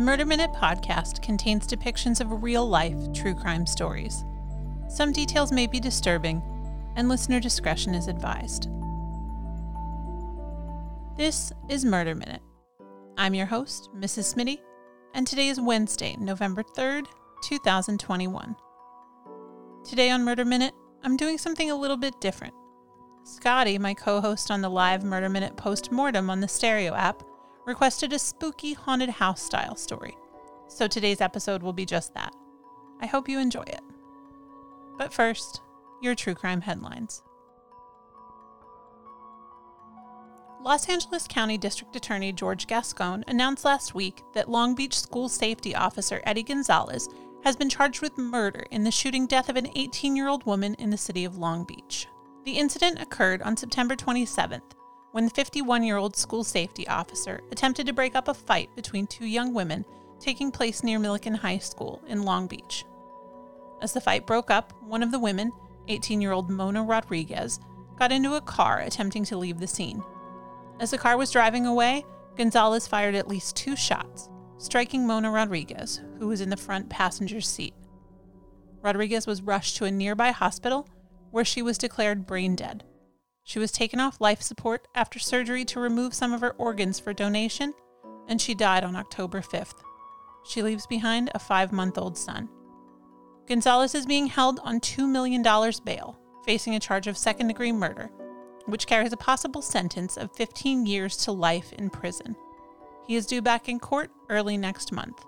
The 0.00 0.06
Murder 0.06 0.24
Minute 0.24 0.54
podcast 0.54 1.20
contains 1.20 1.66
depictions 1.66 2.22
of 2.22 2.42
real 2.42 2.66
life 2.66 3.12
true 3.12 3.34
crime 3.34 3.66
stories. 3.66 4.24
Some 4.88 5.12
details 5.12 5.52
may 5.52 5.66
be 5.66 5.78
disturbing, 5.78 6.42
and 6.96 7.06
listener 7.06 7.38
discretion 7.38 7.94
is 7.94 8.08
advised. 8.08 8.70
This 11.18 11.52
is 11.68 11.84
Murder 11.84 12.14
Minute. 12.14 12.40
I'm 13.18 13.34
your 13.34 13.44
host, 13.44 13.90
Mrs. 13.94 14.34
Smitty, 14.34 14.60
and 15.12 15.26
today 15.26 15.50
is 15.50 15.60
Wednesday, 15.60 16.16
November 16.18 16.62
3rd, 16.62 17.04
2021. 17.44 18.56
Today 19.84 20.08
on 20.08 20.24
Murder 20.24 20.46
Minute, 20.46 20.72
I'm 21.02 21.18
doing 21.18 21.36
something 21.36 21.70
a 21.70 21.76
little 21.76 21.98
bit 21.98 22.18
different. 22.22 22.54
Scotty, 23.24 23.76
my 23.76 23.92
co 23.92 24.22
host 24.22 24.50
on 24.50 24.62
the 24.62 24.70
live 24.70 25.04
Murder 25.04 25.28
Minute 25.28 25.58
post 25.58 25.92
mortem 25.92 26.30
on 26.30 26.40
the 26.40 26.48
Stereo 26.48 26.94
app, 26.94 27.22
requested 27.70 28.12
a 28.12 28.18
spooky 28.18 28.72
haunted 28.72 29.08
house 29.08 29.40
style 29.40 29.76
story. 29.76 30.16
So 30.66 30.88
today's 30.88 31.20
episode 31.20 31.62
will 31.62 31.72
be 31.72 31.86
just 31.86 32.12
that. 32.14 32.34
I 33.00 33.06
hope 33.06 33.28
you 33.28 33.38
enjoy 33.38 33.62
it. 33.62 33.80
But 34.98 35.12
first, 35.12 35.60
your 36.02 36.16
true 36.16 36.34
crime 36.34 36.62
headlines. 36.62 37.22
Los 40.60 40.88
Angeles 40.88 41.28
County 41.28 41.56
District 41.56 41.94
Attorney 41.94 42.32
George 42.32 42.66
Gascon 42.66 43.22
announced 43.28 43.64
last 43.64 43.94
week 43.94 44.20
that 44.34 44.50
Long 44.50 44.74
Beach 44.74 44.98
School 44.98 45.28
Safety 45.28 45.72
Officer 45.72 46.20
Eddie 46.24 46.42
Gonzalez 46.42 47.08
has 47.44 47.54
been 47.54 47.70
charged 47.70 48.02
with 48.02 48.18
murder 48.18 48.66
in 48.72 48.82
the 48.82 48.90
shooting 48.90 49.28
death 49.28 49.48
of 49.48 49.54
an 49.54 49.70
18 49.76 50.16
year 50.16 50.26
old 50.26 50.44
woman 50.44 50.74
in 50.74 50.90
the 50.90 50.98
city 50.98 51.24
of 51.24 51.38
Long 51.38 51.62
Beach. 51.62 52.08
The 52.44 52.58
incident 52.58 53.00
occurred 53.00 53.42
on 53.42 53.56
September 53.56 53.94
27th 53.94 54.72
when 55.12 55.24
the 55.24 55.30
51 55.30 55.82
year 55.82 55.96
old 55.96 56.16
school 56.16 56.44
safety 56.44 56.86
officer 56.88 57.40
attempted 57.50 57.86
to 57.86 57.92
break 57.92 58.14
up 58.14 58.28
a 58.28 58.34
fight 58.34 58.74
between 58.76 59.06
two 59.06 59.26
young 59.26 59.52
women 59.52 59.84
taking 60.18 60.50
place 60.52 60.84
near 60.84 60.98
Millikan 60.98 61.36
High 61.36 61.58
School 61.58 62.00
in 62.06 62.22
Long 62.22 62.46
Beach. 62.46 62.84
As 63.82 63.92
the 63.92 64.00
fight 64.00 64.26
broke 64.26 64.50
up, 64.50 64.72
one 64.82 65.02
of 65.02 65.10
the 65.10 65.18
women, 65.18 65.52
18 65.88 66.20
year 66.20 66.32
old 66.32 66.50
Mona 66.50 66.82
Rodriguez, 66.82 67.58
got 67.98 68.12
into 68.12 68.34
a 68.34 68.40
car 68.40 68.80
attempting 68.80 69.24
to 69.24 69.36
leave 69.36 69.58
the 69.58 69.66
scene. 69.66 70.02
As 70.78 70.90
the 70.90 70.98
car 70.98 71.16
was 71.16 71.30
driving 71.30 71.66
away, 71.66 72.04
Gonzalez 72.36 72.86
fired 72.86 73.14
at 73.14 73.28
least 73.28 73.56
two 73.56 73.76
shots, 73.76 74.28
striking 74.58 75.06
Mona 75.06 75.30
Rodriguez, 75.30 76.00
who 76.18 76.28
was 76.28 76.40
in 76.40 76.50
the 76.50 76.56
front 76.56 76.88
passenger 76.88 77.40
seat. 77.40 77.74
Rodriguez 78.82 79.26
was 79.26 79.42
rushed 79.42 79.76
to 79.76 79.84
a 79.84 79.90
nearby 79.90 80.30
hospital 80.30 80.88
where 81.30 81.44
she 81.44 81.62
was 81.62 81.76
declared 81.76 82.26
brain 82.26 82.56
dead. 82.56 82.84
She 83.44 83.58
was 83.58 83.72
taken 83.72 84.00
off 84.00 84.20
life 84.20 84.42
support 84.42 84.86
after 84.94 85.18
surgery 85.18 85.64
to 85.66 85.80
remove 85.80 86.14
some 86.14 86.32
of 86.32 86.40
her 86.40 86.52
organs 86.52 87.00
for 87.00 87.12
donation, 87.12 87.74
and 88.28 88.40
she 88.40 88.54
died 88.54 88.84
on 88.84 88.96
October 88.96 89.40
5th. 89.40 89.82
She 90.44 90.62
leaves 90.62 90.86
behind 90.86 91.30
a 91.34 91.38
five 91.38 91.72
month 91.72 91.98
old 91.98 92.16
son. 92.16 92.48
Gonzalez 93.46 93.94
is 93.94 94.06
being 94.06 94.26
held 94.26 94.60
on 94.62 94.80
$2 94.80 95.08
million 95.08 95.42
bail, 95.84 96.18
facing 96.44 96.74
a 96.74 96.80
charge 96.80 97.06
of 97.06 97.18
second 97.18 97.48
degree 97.48 97.72
murder, 97.72 98.10
which 98.66 98.86
carries 98.86 99.12
a 99.12 99.16
possible 99.16 99.62
sentence 99.62 100.16
of 100.16 100.34
15 100.36 100.86
years 100.86 101.16
to 101.16 101.32
life 101.32 101.72
in 101.72 101.90
prison. 101.90 102.36
He 103.06 103.16
is 103.16 103.26
due 103.26 103.42
back 103.42 103.68
in 103.68 103.80
court 103.80 104.10
early 104.28 104.56
next 104.56 104.92
month. 104.92 105.24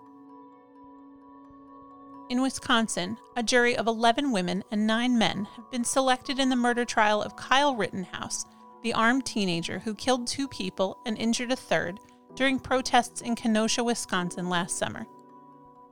In 2.33 2.41
Wisconsin, 2.41 3.19
a 3.37 3.43
jury 3.43 3.77
of 3.77 3.87
11 3.87 4.33
women 4.33 4.65
and 4.71 4.87
9 4.87 5.19
men 5.19 5.45
have 5.55 5.71
been 5.71 5.85
selected 5.85 6.39
in 6.39 6.49
the 6.49 6.57
murder 6.57 6.83
trial 6.87 7.21
of 7.21 7.37
Kyle 7.37 7.77
Rittenhouse, 7.77 8.47
the 8.83 8.95
armed 8.95 9.27
teenager 9.27 9.81
who 9.81 9.95
killed 9.95 10.27
two 10.27 10.49
people 10.49 10.97
and 11.05 11.19
injured 11.19 11.53
a 11.53 11.57
third 11.57 12.01
during 12.35 12.59
protests 12.59 13.21
in 13.21 13.35
Kenosha, 13.37 13.85
Wisconsin 13.85 14.49
last 14.49 14.79
summer. 14.79 15.07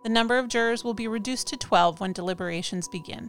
The 0.03 0.09
number 0.09 0.39
of 0.39 0.49
jurors 0.49 0.83
will 0.83 0.95
be 0.95 1.09
reduced 1.09 1.47
to 1.49 1.59
12 1.59 2.01
when 2.01 2.15
deliberations 2.15 2.89
begin. 2.89 3.29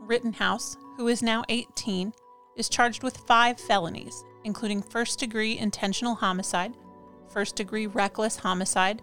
Rittenhouse, 0.00 0.76
who 0.98 1.08
is 1.08 1.22
now 1.22 1.44
18, 1.48 2.12
is 2.56 2.68
charged 2.68 3.02
with 3.02 3.16
five 3.26 3.58
felonies, 3.58 4.22
including 4.44 4.82
first 4.82 5.18
degree 5.18 5.56
intentional 5.56 6.14
homicide, 6.14 6.76
first 7.30 7.56
degree 7.56 7.86
reckless 7.86 8.36
homicide, 8.36 9.00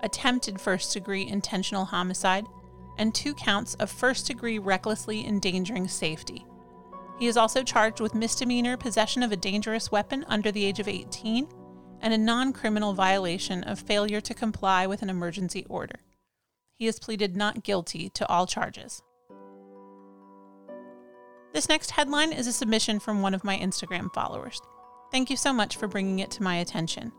attempted 0.00 0.60
first 0.60 0.92
degree 0.92 1.26
intentional 1.26 1.84
homicide, 1.84 2.46
and 2.98 3.14
two 3.14 3.34
counts 3.34 3.74
of 3.74 3.90
first 3.90 4.26
degree 4.26 4.58
recklessly 4.58 5.26
endangering 5.26 5.88
safety. 5.88 6.46
He 7.18 7.26
is 7.26 7.36
also 7.36 7.62
charged 7.62 8.00
with 8.00 8.14
misdemeanor 8.14 8.76
possession 8.76 9.22
of 9.22 9.32
a 9.32 9.36
dangerous 9.36 9.90
weapon 9.90 10.24
under 10.28 10.52
the 10.52 10.64
age 10.64 10.80
of 10.80 10.88
18 10.88 11.48
and 12.00 12.12
a 12.12 12.18
non 12.18 12.52
criminal 12.52 12.92
violation 12.92 13.64
of 13.64 13.80
failure 13.80 14.20
to 14.20 14.34
comply 14.34 14.86
with 14.86 15.02
an 15.02 15.10
emergency 15.10 15.64
order. 15.68 15.98
He 16.78 16.86
has 16.86 16.98
pleaded 16.98 17.36
not 17.36 17.64
guilty 17.64 18.10
to 18.10 18.28
all 18.28 18.46
charges. 18.46 19.02
This 21.54 21.70
next 21.70 21.92
headline 21.92 22.32
is 22.32 22.46
a 22.46 22.52
submission 22.52 22.98
from 22.98 23.22
one 23.22 23.32
of 23.32 23.44
my 23.44 23.56
Instagram 23.56 24.12
followers. 24.12 24.60
Thank 25.10 25.30
you 25.30 25.38
so 25.38 25.54
much 25.54 25.76
for 25.76 25.88
bringing 25.88 26.18
it 26.18 26.30
to 26.32 26.42
my 26.42 26.56
attention. 26.56 27.12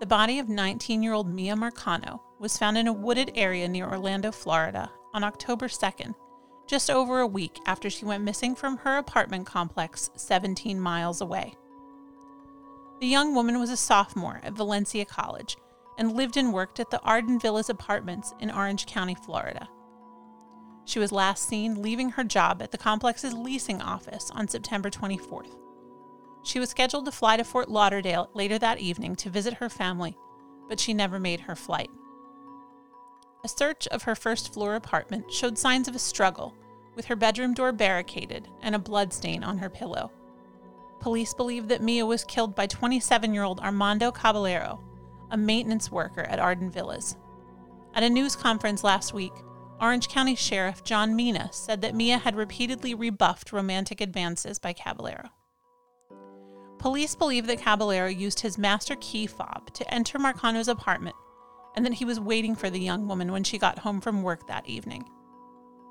The 0.00 0.06
body 0.06 0.38
of 0.38 0.48
19 0.48 1.02
year 1.02 1.12
old 1.12 1.28
Mia 1.28 1.54
Marcano 1.54 2.20
was 2.38 2.56
found 2.56 2.78
in 2.78 2.86
a 2.86 2.92
wooded 2.92 3.32
area 3.34 3.68
near 3.68 3.86
Orlando, 3.86 4.32
Florida 4.32 4.90
on 5.12 5.22
October 5.22 5.68
2nd, 5.68 6.14
just 6.66 6.88
over 6.90 7.20
a 7.20 7.26
week 7.26 7.58
after 7.66 7.90
she 7.90 8.06
went 8.06 8.24
missing 8.24 8.54
from 8.54 8.78
her 8.78 8.96
apartment 8.96 9.44
complex 9.44 10.08
17 10.16 10.80
miles 10.80 11.20
away. 11.20 11.54
The 13.00 13.08
young 13.08 13.34
woman 13.34 13.60
was 13.60 13.68
a 13.68 13.76
sophomore 13.76 14.40
at 14.42 14.54
Valencia 14.54 15.04
College 15.04 15.58
and 15.98 16.16
lived 16.16 16.38
and 16.38 16.50
worked 16.50 16.80
at 16.80 16.90
the 16.90 17.00
Arden 17.02 17.38
Villas 17.38 17.68
apartments 17.68 18.32
in 18.40 18.50
Orange 18.50 18.86
County, 18.86 19.14
Florida. 19.14 19.68
She 20.86 20.98
was 20.98 21.12
last 21.12 21.46
seen 21.46 21.82
leaving 21.82 22.08
her 22.12 22.24
job 22.24 22.62
at 22.62 22.70
the 22.70 22.78
complex's 22.78 23.34
leasing 23.34 23.82
office 23.82 24.30
on 24.30 24.48
September 24.48 24.88
24th. 24.88 25.59
She 26.42 26.58
was 26.58 26.70
scheduled 26.70 27.04
to 27.04 27.12
fly 27.12 27.36
to 27.36 27.44
Fort 27.44 27.70
Lauderdale 27.70 28.30
later 28.34 28.58
that 28.58 28.78
evening 28.78 29.16
to 29.16 29.30
visit 29.30 29.54
her 29.54 29.68
family, 29.68 30.16
but 30.68 30.80
she 30.80 30.94
never 30.94 31.18
made 31.18 31.40
her 31.40 31.54
flight. 31.54 31.90
A 33.44 33.48
search 33.48 33.86
of 33.88 34.02
her 34.02 34.14
first 34.14 34.52
floor 34.52 34.74
apartment 34.74 35.32
showed 35.32 35.58
signs 35.58 35.88
of 35.88 35.94
a 35.94 35.98
struggle, 35.98 36.54
with 36.94 37.06
her 37.06 37.16
bedroom 37.16 37.54
door 37.54 37.72
barricaded 37.72 38.48
and 38.62 38.74
a 38.74 38.78
blood 38.78 39.12
stain 39.12 39.42
on 39.42 39.58
her 39.58 39.70
pillow. 39.70 40.10
Police 41.00 41.32
believe 41.32 41.68
that 41.68 41.82
Mia 41.82 42.04
was 42.04 42.24
killed 42.24 42.54
by 42.54 42.66
27 42.66 43.32
year 43.32 43.42
old 43.42 43.60
Armando 43.60 44.10
Caballero, 44.10 44.82
a 45.30 45.36
maintenance 45.36 45.90
worker 45.90 46.22
at 46.22 46.38
Arden 46.38 46.70
Villas. 46.70 47.16
At 47.94 48.02
a 48.02 48.10
news 48.10 48.36
conference 48.36 48.84
last 48.84 49.14
week, 49.14 49.32
Orange 49.80 50.08
County 50.08 50.34
Sheriff 50.34 50.84
John 50.84 51.16
Mina 51.16 51.48
said 51.52 51.80
that 51.80 51.94
Mia 51.94 52.18
had 52.18 52.36
repeatedly 52.36 52.94
rebuffed 52.94 53.52
romantic 53.52 54.02
advances 54.02 54.58
by 54.58 54.74
Caballero. 54.74 55.30
Police 56.80 57.14
believe 57.14 57.46
that 57.46 57.60
Caballero 57.60 58.08
used 58.08 58.40
his 58.40 58.56
master 58.56 58.96
key 59.00 59.26
fob 59.26 59.70
to 59.74 59.94
enter 59.94 60.18
Marcano's 60.18 60.66
apartment 60.66 61.14
and 61.76 61.84
that 61.84 61.92
he 61.92 62.06
was 62.06 62.18
waiting 62.18 62.56
for 62.56 62.70
the 62.70 62.80
young 62.80 63.06
woman 63.06 63.30
when 63.30 63.44
she 63.44 63.58
got 63.58 63.80
home 63.80 64.00
from 64.00 64.22
work 64.22 64.46
that 64.46 64.66
evening. 64.66 65.04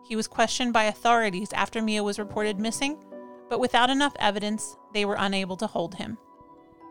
He 0.03 0.15
was 0.15 0.27
questioned 0.27 0.73
by 0.73 0.85
authorities 0.85 1.53
after 1.53 1.79
Mia 1.79 2.01
was 2.01 2.17
reported 2.17 2.59
missing, 2.59 2.97
but 3.49 3.59
without 3.59 3.91
enough 3.91 4.15
evidence, 4.17 4.77
they 4.91 5.05
were 5.05 5.15
unable 5.19 5.55
to 5.57 5.67
hold 5.67 5.93
him. 5.93 6.17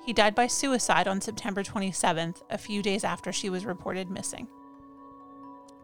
He 0.07 0.13
died 0.13 0.37
by 0.37 0.47
suicide 0.47 1.09
on 1.09 1.21
September 1.21 1.65
27th, 1.65 2.43
a 2.51 2.57
few 2.57 2.83
days 2.83 3.03
after 3.03 3.33
she 3.33 3.51
was 3.51 3.67
reported 3.67 4.09
missing. 4.09 4.47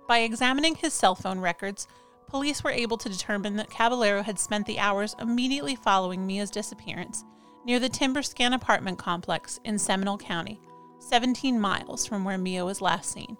By 0.06 0.18
examining 0.18 0.76
his 0.76 0.94
cell 0.94 1.16
phone 1.16 1.40
records, 1.40 1.88
police 2.28 2.62
were 2.62 2.70
able 2.70 2.96
to 2.98 3.08
determine 3.08 3.56
that 3.56 3.70
Caballero 3.70 4.22
had 4.22 4.38
spent 4.38 4.66
the 4.66 4.78
hours 4.78 5.16
immediately 5.18 5.74
following 5.74 6.24
Mia's 6.24 6.50
disappearance 6.50 7.24
near 7.64 7.78
the 7.78 7.88
Tymber 7.88 8.20
Skan 8.20 8.54
apartment 8.54 8.98
complex 8.98 9.60
in 9.64 9.78
Seminole 9.78 10.18
County, 10.18 10.60
17 10.98 11.58
miles 11.58 12.06
from 12.06 12.24
where 12.24 12.38
Mia 12.38 12.64
was 12.64 12.80
last 12.80 13.10
seen. 13.10 13.36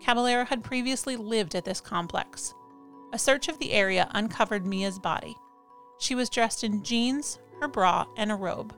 Caballero 0.00 0.44
had 0.44 0.64
previously 0.64 1.16
lived 1.16 1.54
at 1.54 1.64
this 1.64 1.80
complex. 1.80 2.54
A 3.12 3.18
search 3.18 3.48
of 3.48 3.58
the 3.58 3.72
area 3.72 4.08
uncovered 4.12 4.66
Mia's 4.66 4.98
body. 4.98 5.36
She 5.98 6.14
was 6.14 6.28
dressed 6.28 6.64
in 6.64 6.82
jeans, 6.82 7.38
her 7.60 7.68
bra, 7.68 8.06
and 8.16 8.32
a 8.32 8.34
robe. 8.34 8.74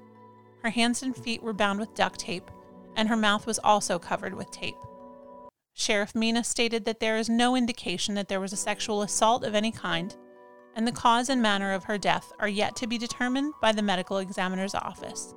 Her 0.62 0.70
hands 0.70 1.02
and 1.02 1.16
feet 1.16 1.42
were 1.42 1.52
bound 1.52 1.80
with 1.80 1.94
duct 1.94 2.20
tape, 2.20 2.50
and 2.96 3.08
her 3.08 3.16
mouth 3.16 3.46
was 3.46 3.58
also 3.58 3.98
covered 3.98 4.34
with 4.34 4.50
tape. 4.50 4.76
Sheriff 5.74 6.14
Mina 6.14 6.42
stated 6.42 6.84
that 6.84 7.00
there 7.00 7.16
is 7.16 7.28
no 7.28 7.54
indication 7.54 8.14
that 8.14 8.28
there 8.28 8.40
was 8.40 8.52
a 8.52 8.56
sexual 8.56 9.02
assault 9.02 9.44
of 9.44 9.54
any 9.54 9.70
kind 9.70 10.16
and 10.76 10.86
the 10.86 10.92
cause 10.92 11.28
and 11.30 11.42
manner 11.42 11.72
of 11.72 11.84
her 11.84 11.98
death 11.98 12.32
are 12.38 12.48
yet 12.48 12.76
to 12.76 12.86
be 12.86 12.98
determined 12.98 13.54
by 13.60 13.72
the 13.72 13.82
medical 13.82 14.18
examiner's 14.18 14.74
office. 14.74 15.34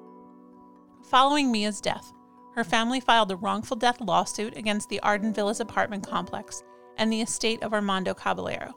Following 1.10 1.52
Mia's 1.52 1.82
death, 1.82 2.14
her 2.56 2.64
family 2.64 3.00
filed 3.00 3.32
a 3.32 3.38
wrongful 3.38 3.78
death 3.78 4.02
lawsuit 4.02 4.56
against 4.58 4.90
the 4.90 5.00
Arden 5.00 5.34
Villas 5.34 5.62
apartment 5.62 6.06
complex 6.06 6.62
and 6.98 7.12
the 7.12 7.22
estate 7.22 7.64
of 7.64 7.74
Armando 7.74 8.14
Caballero. 8.14 8.76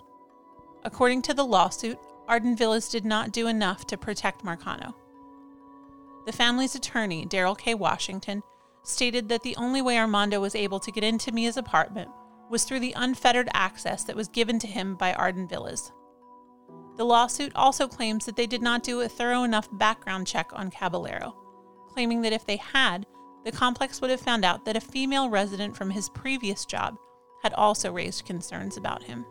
According 0.84 1.22
to 1.22 1.34
the 1.34 1.44
lawsuit, 1.44 1.98
Arden 2.28 2.56
Villas 2.56 2.88
did 2.88 3.04
not 3.04 3.32
do 3.32 3.48
enough 3.48 3.86
to 3.88 3.98
protect 3.98 4.44
Marcano. 4.44 4.94
The 6.26 6.32
family's 6.32 6.76
attorney, 6.76 7.26
Daryl 7.26 7.58
K. 7.58 7.74
Washington, 7.74 8.42
stated 8.84 9.28
that 9.28 9.42
the 9.42 9.56
only 9.56 9.82
way 9.82 9.98
Armando 9.98 10.40
was 10.40 10.54
able 10.54 10.78
to 10.78 10.92
get 10.92 11.02
into 11.02 11.32
Mia's 11.32 11.56
apartment 11.56 12.10
was 12.48 12.62
through 12.62 12.80
the 12.80 12.94
unfettered 12.96 13.48
access 13.52 14.04
that 14.04 14.16
was 14.16 14.28
given 14.28 14.60
to 14.60 14.68
him 14.68 14.94
by 14.94 15.12
Arden 15.14 15.48
Villas. 15.48 15.90
The 16.96 17.04
lawsuit 17.04 17.52
also 17.54 17.88
claims 17.88 18.26
that 18.26 18.36
they 18.36 18.46
did 18.46 18.62
not 18.62 18.82
do 18.82 19.00
a 19.00 19.08
thorough 19.08 19.44
enough 19.44 19.68
background 19.72 20.26
check 20.26 20.50
on 20.52 20.70
Caballero, 20.70 21.34
claiming 21.88 22.22
that 22.22 22.32
if 22.32 22.44
they 22.44 22.56
had, 22.56 23.06
the 23.44 23.52
complex 23.52 24.00
would 24.00 24.10
have 24.10 24.20
found 24.20 24.44
out 24.44 24.64
that 24.64 24.76
a 24.76 24.80
female 24.80 25.28
resident 25.28 25.76
from 25.76 25.90
his 25.90 26.08
previous 26.10 26.64
job 26.64 26.96
had 27.42 27.52
also 27.54 27.90
raised 27.90 28.24
concerns 28.24 28.76
about 28.76 29.02
him. 29.02 29.26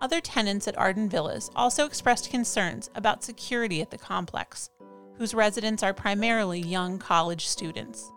Other 0.00 0.20
tenants 0.20 0.68
at 0.68 0.76
Arden 0.76 1.08
Villas 1.08 1.50
also 1.56 1.86
expressed 1.86 2.30
concerns 2.30 2.90
about 2.94 3.24
security 3.24 3.80
at 3.80 3.90
the 3.90 3.96
complex, 3.96 4.68
whose 5.16 5.32
residents 5.32 5.82
are 5.82 5.94
primarily 5.94 6.60
young 6.60 6.98
college 6.98 7.46
students. 7.46 8.12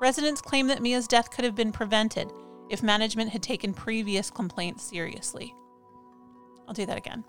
Residents 0.00 0.40
claim 0.40 0.66
that 0.66 0.82
Mia's 0.82 1.06
death 1.06 1.30
could 1.30 1.44
have 1.44 1.54
been 1.54 1.70
prevented 1.70 2.32
if 2.70 2.82
management 2.82 3.30
had 3.30 3.42
taken 3.42 3.72
previous 3.72 4.30
complaints 4.30 4.82
seriously. 4.82 5.54
I'll 6.70 6.74
do 6.74 6.86
that 6.86 6.96
again. 6.96 7.24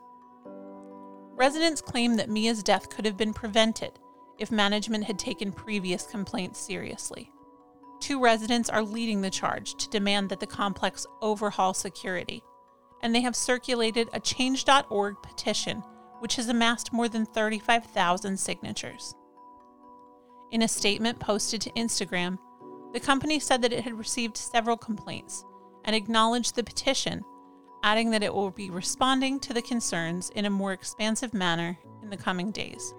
Residents 1.33 1.81
claim 1.81 2.15
that 2.17 2.29
Mia's 2.29 2.61
death 2.61 2.89
could 2.91 3.05
have 3.05 3.17
been 3.17 3.33
prevented 3.33 3.93
if 4.37 4.51
management 4.51 5.05
had 5.05 5.17
taken 5.17 5.51
previous 5.51 6.05
complaints 6.05 6.59
seriously. 6.59 7.31
Two 7.99 8.21
residents 8.21 8.69
are 8.69 8.83
leading 8.83 9.21
the 9.21 9.31
charge 9.31 9.73
to 9.77 9.89
demand 9.89 10.29
that 10.29 10.39
the 10.39 10.45
complex 10.45 11.07
overhaul 11.23 11.73
security, 11.73 12.43
and 13.01 13.15
they 13.15 13.21
have 13.21 13.35
circulated 13.35 14.09
a 14.13 14.19
Change.org 14.19 15.15
petition 15.23 15.81
which 16.19 16.35
has 16.35 16.47
amassed 16.47 16.93
more 16.93 17.09
than 17.09 17.25
35,000 17.25 18.39
signatures. 18.39 19.15
In 20.51 20.61
a 20.61 20.67
statement 20.67 21.19
posted 21.19 21.61
to 21.61 21.71
Instagram, 21.71 22.37
the 22.93 22.99
company 22.99 23.39
said 23.39 23.63
that 23.63 23.73
it 23.73 23.83
had 23.83 23.97
received 23.97 24.37
several 24.37 24.77
complaints 24.77 25.43
and 25.83 25.95
acknowledged 25.95 26.55
the 26.55 26.63
petition, 26.63 27.23
adding 27.83 28.11
that 28.11 28.23
it 28.23 28.33
will 28.33 28.51
be 28.51 28.69
responding 28.69 29.39
to 29.39 29.53
the 29.53 29.61
concerns 29.61 30.29
in 30.31 30.45
a 30.45 30.49
more 30.49 30.73
expansive 30.73 31.33
manner 31.33 31.77
in 32.03 32.09
the 32.09 32.17
coming 32.17 32.51
days. 32.51 32.93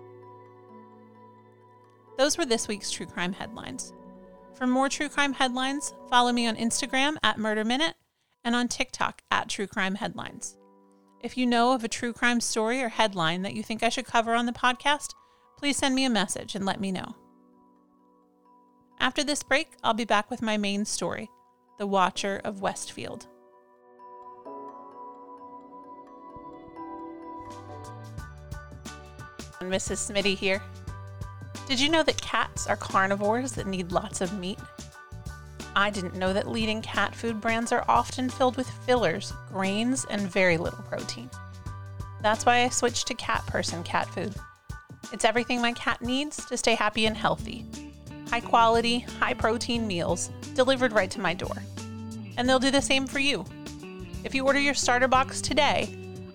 Those 2.18 2.36
were 2.36 2.46
this 2.46 2.68
week's 2.68 2.90
true 2.90 3.06
crime 3.06 3.32
headlines. 3.32 3.92
For 4.54 4.66
more 4.66 4.88
true 4.88 5.08
crime 5.08 5.32
headlines, 5.32 5.94
follow 6.08 6.32
me 6.32 6.46
on 6.46 6.56
Instagram 6.56 7.16
at 7.22 7.38
Murder 7.38 7.64
Minute 7.64 7.94
and 8.44 8.54
on 8.54 8.68
TikTok 8.68 9.22
at 9.30 9.48
True 9.48 9.66
Crime 9.66 9.94
Headlines. 9.94 10.56
If 11.20 11.36
you 11.36 11.46
know 11.46 11.72
of 11.72 11.84
a 11.84 11.88
true 11.88 12.12
crime 12.12 12.40
story 12.40 12.82
or 12.82 12.88
headline 12.88 13.42
that 13.42 13.54
you 13.54 13.62
think 13.62 13.82
I 13.82 13.88
should 13.88 14.06
cover 14.06 14.34
on 14.34 14.46
the 14.46 14.52
podcast, 14.52 15.14
please 15.56 15.76
send 15.76 15.94
me 15.94 16.04
a 16.04 16.10
message 16.10 16.54
and 16.54 16.66
let 16.66 16.80
me 16.80 16.92
know. 16.92 17.14
After 18.98 19.24
this 19.24 19.42
break, 19.42 19.72
I'll 19.82 19.94
be 19.94 20.04
back 20.04 20.30
with 20.30 20.42
my 20.42 20.56
main 20.56 20.84
story 20.84 21.28
The 21.78 21.86
Watcher 21.86 22.40
of 22.44 22.60
Westfield. 22.60 23.26
Mrs. 29.70 30.10
Smitty 30.10 30.36
here. 30.36 30.62
Did 31.68 31.80
you 31.80 31.88
know 31.88 32.02
that 32.02 32.20
cats 32.20 32.66
are 32.66 32.76
carnivores 32.76 33.52
that 33.52 33.66
need 33.66 33.92
lots 33.92 34.20
of 34.20 34.38
meat? 34.38 34.58
I 35.74 35.90
didn't 35.90 36.16
know 36.16 36.32
that 36.32 36.48
leading 36.48 36.82
cat 36.82 37.14
food 37.14 37.40
brands 37.40 37.72
are 37.72 37.84
often 37.88 38.28
filled 38.28 38.56
with 38.56 38.68
fillers, 38.68 39.32
grains, 39.52 40.04
and 40.10 40.20
very 40.20 40.58
little 40.58 40.82
protein. 40.82 41.30
That's 42.20 42.44
why 42.44 42.64
I 42.64 42.68
switched 42.68 43.06
to 43.08 43.14
Cat 43.14 43.44
Person 43.46 43.82
cat 43.82 44.06
food. 44.08 44.34
It's 45.12 45.24
everything 45.24 45.60
my 45.60 45.72
cat 45.72 46.02
needs 46.02 46.44
to 46.46 46.56
stay 46.56 46.74
happy 46.74 47.06
and 47.06 47.16
healthy. 47.16 47.66
High 48.28 48.40
quality, 48.40 49.00
high 49.00 49.34
protein 49.34 49.86
meals 49.86 50.30
delivered 50.54 50.92
right 50.92 51.10
to 51.10 51.20
my 51.20 51.34
door. 51.34 51.56
And 52.36 52.48
they'll 52.48 52.58
do 52.58 52.70
the 52.70 52.80
same 52.80 53.06
for 53.06 53.18
you. 53.18 53.44
If 54.24 54.34
you 54.34 54.46
order 54.46 54.60
your 54.60 54.74
starter 54.74 55.08
box 55.08 55.40
today, 55.40 55.88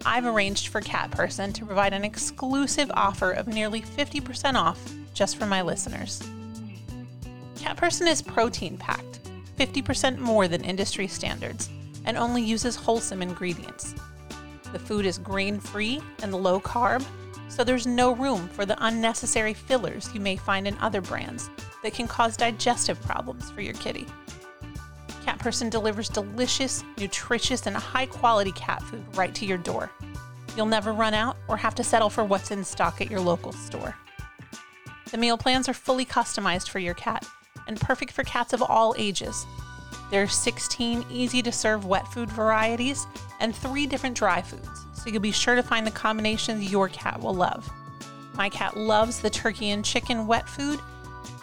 I've 0.06 0.26
arranged 0.26 0.68
for 0.68 0.82
Cat 0.82 1.12
Person 1.12 1.54
to 1.54 1.66
provide 1.66 1.94
an 1.94 2.04
exclusive 2.04 2.90
offer 2.94 3.32
of 3.32 3.48
nearly 3.48 3.82
50% 3.82 4.56
off 4.56 4.80
just 5.14 5.38
for 5.38 5.46
my 5.46 5.62
listeners. 5.62 6.22
Cat 7.58 7.78
Person 7.78 8.08
is 8.08 8.22
protein 8.22 8.78
packed 8.78 9.20
50% 9.58 10.20
more 10.20 10.48
than 10.48 10.64
industry 10.64 11.08
standards, 11.08 11.70
and 12.06 12.18
only 12.18 12.42
uses 12.42 12.76
wholesome 12.76 13.22
ingredients. 13.22 13.96
The 14.72 14.80
food 14.80 15.06
is 15.06 15.18
grain 15.18 15.60
free 15.60 16.02
and 16.22 16.34
low 16.34 16.60
carb, 16.60 17.04
so 17.50 17.64
there's 17.64 17.88
no 17.88 18.14
room 18.14 18.48
for 18.50 18.66
the 18.66 18.78
unnecessary 18.86 19.54
fillers 19.54 20.14
you 20.14 20.20
may 20.20 20.36
find 20.36 20.68
in 20.68 20.78
other 20.78 21.02
brands 21.02 21.50
that 21.84 21.94
can 21.94 22.08
cause 22.08 22.38
digestive 22.38 23.02
problems 23.02 23.50
for 23.50 23.62
your 23.62 23.74
kitty. 23.76 24.06
Cat 25.28 25.40
Person 25.40 25.70
delivers 25.70 26.08
delicious, 26.08 26.86
nutritious, 26.98 27.68
and 27.68 27.76
high 27.76 28.06
quality 28.06 28.54
cat 28.54 28.82
food 28.82 29.04
right 29.14 29.36
to 29.36 29.46
your 29.46 29.58
door. 29.58 29.92
You'll 30.56 30.68
never 30.68 30.94
run 30.94 31.14
out 31.14 31.36
or 31.50 31.58
have 31.58 31.76
to 31.76 31.84
settle 31.84 32.10
for 32.10 32.24
what's 32.24 32.50
in 32.50 32.64
stock 32.64 33.02
at 33.02 33.12
your 33.12 33.20
local 33.20 33.52
store. 33.52 33.94
The 35.12 35.18
meal 35.18 35.38
plans 35.38 35.68
are 35.68 35.74
fully 35.74 36.06
customized 36.06 36.70
for 36.70 36.80
your 36.80 36.94
cat 36.94 37.28
and 37.68 37.78
perfect 37.78 38.14
for 38.14 38.24
cats 38.24 38.54
of 38.54 38.62
all 38.62 38.96
ages. 38.98 39.46
There 40.12 40.24
are 40.24 40.28
16 40.28 41.06
easy 41.12 41.42
to 41.42 41.52
serve 41.52 41.84
wet 41.84 42.08
food 42.08 42.30
varieties 42.30 43.06
and 43.42 43.54
three 43.54 43.86
different 43.86 44.16
dry 44.16 44.42
foods, 44.42 44.86
so 44.94 45.10
you'll 45.10 45.20
be 45.20 45.34
sure 45.34 45.56
to 45.56 45.62
find 45.62 45.86
the 45.86 45.92
combinations 45.92 46.72
your 46.72 46.88
cat 46.88 47.20
will 47.20 47.36
love. 47.36 47.70
My 48.36 48.48
cat 48.48 48.78
loves 48.78 49.20
the 49.20 49.30
turkey 49.30 49.72
and 49.72 49.84
chicken 49.84 50.26
wet 50.26 50.48
food 50.48 50.80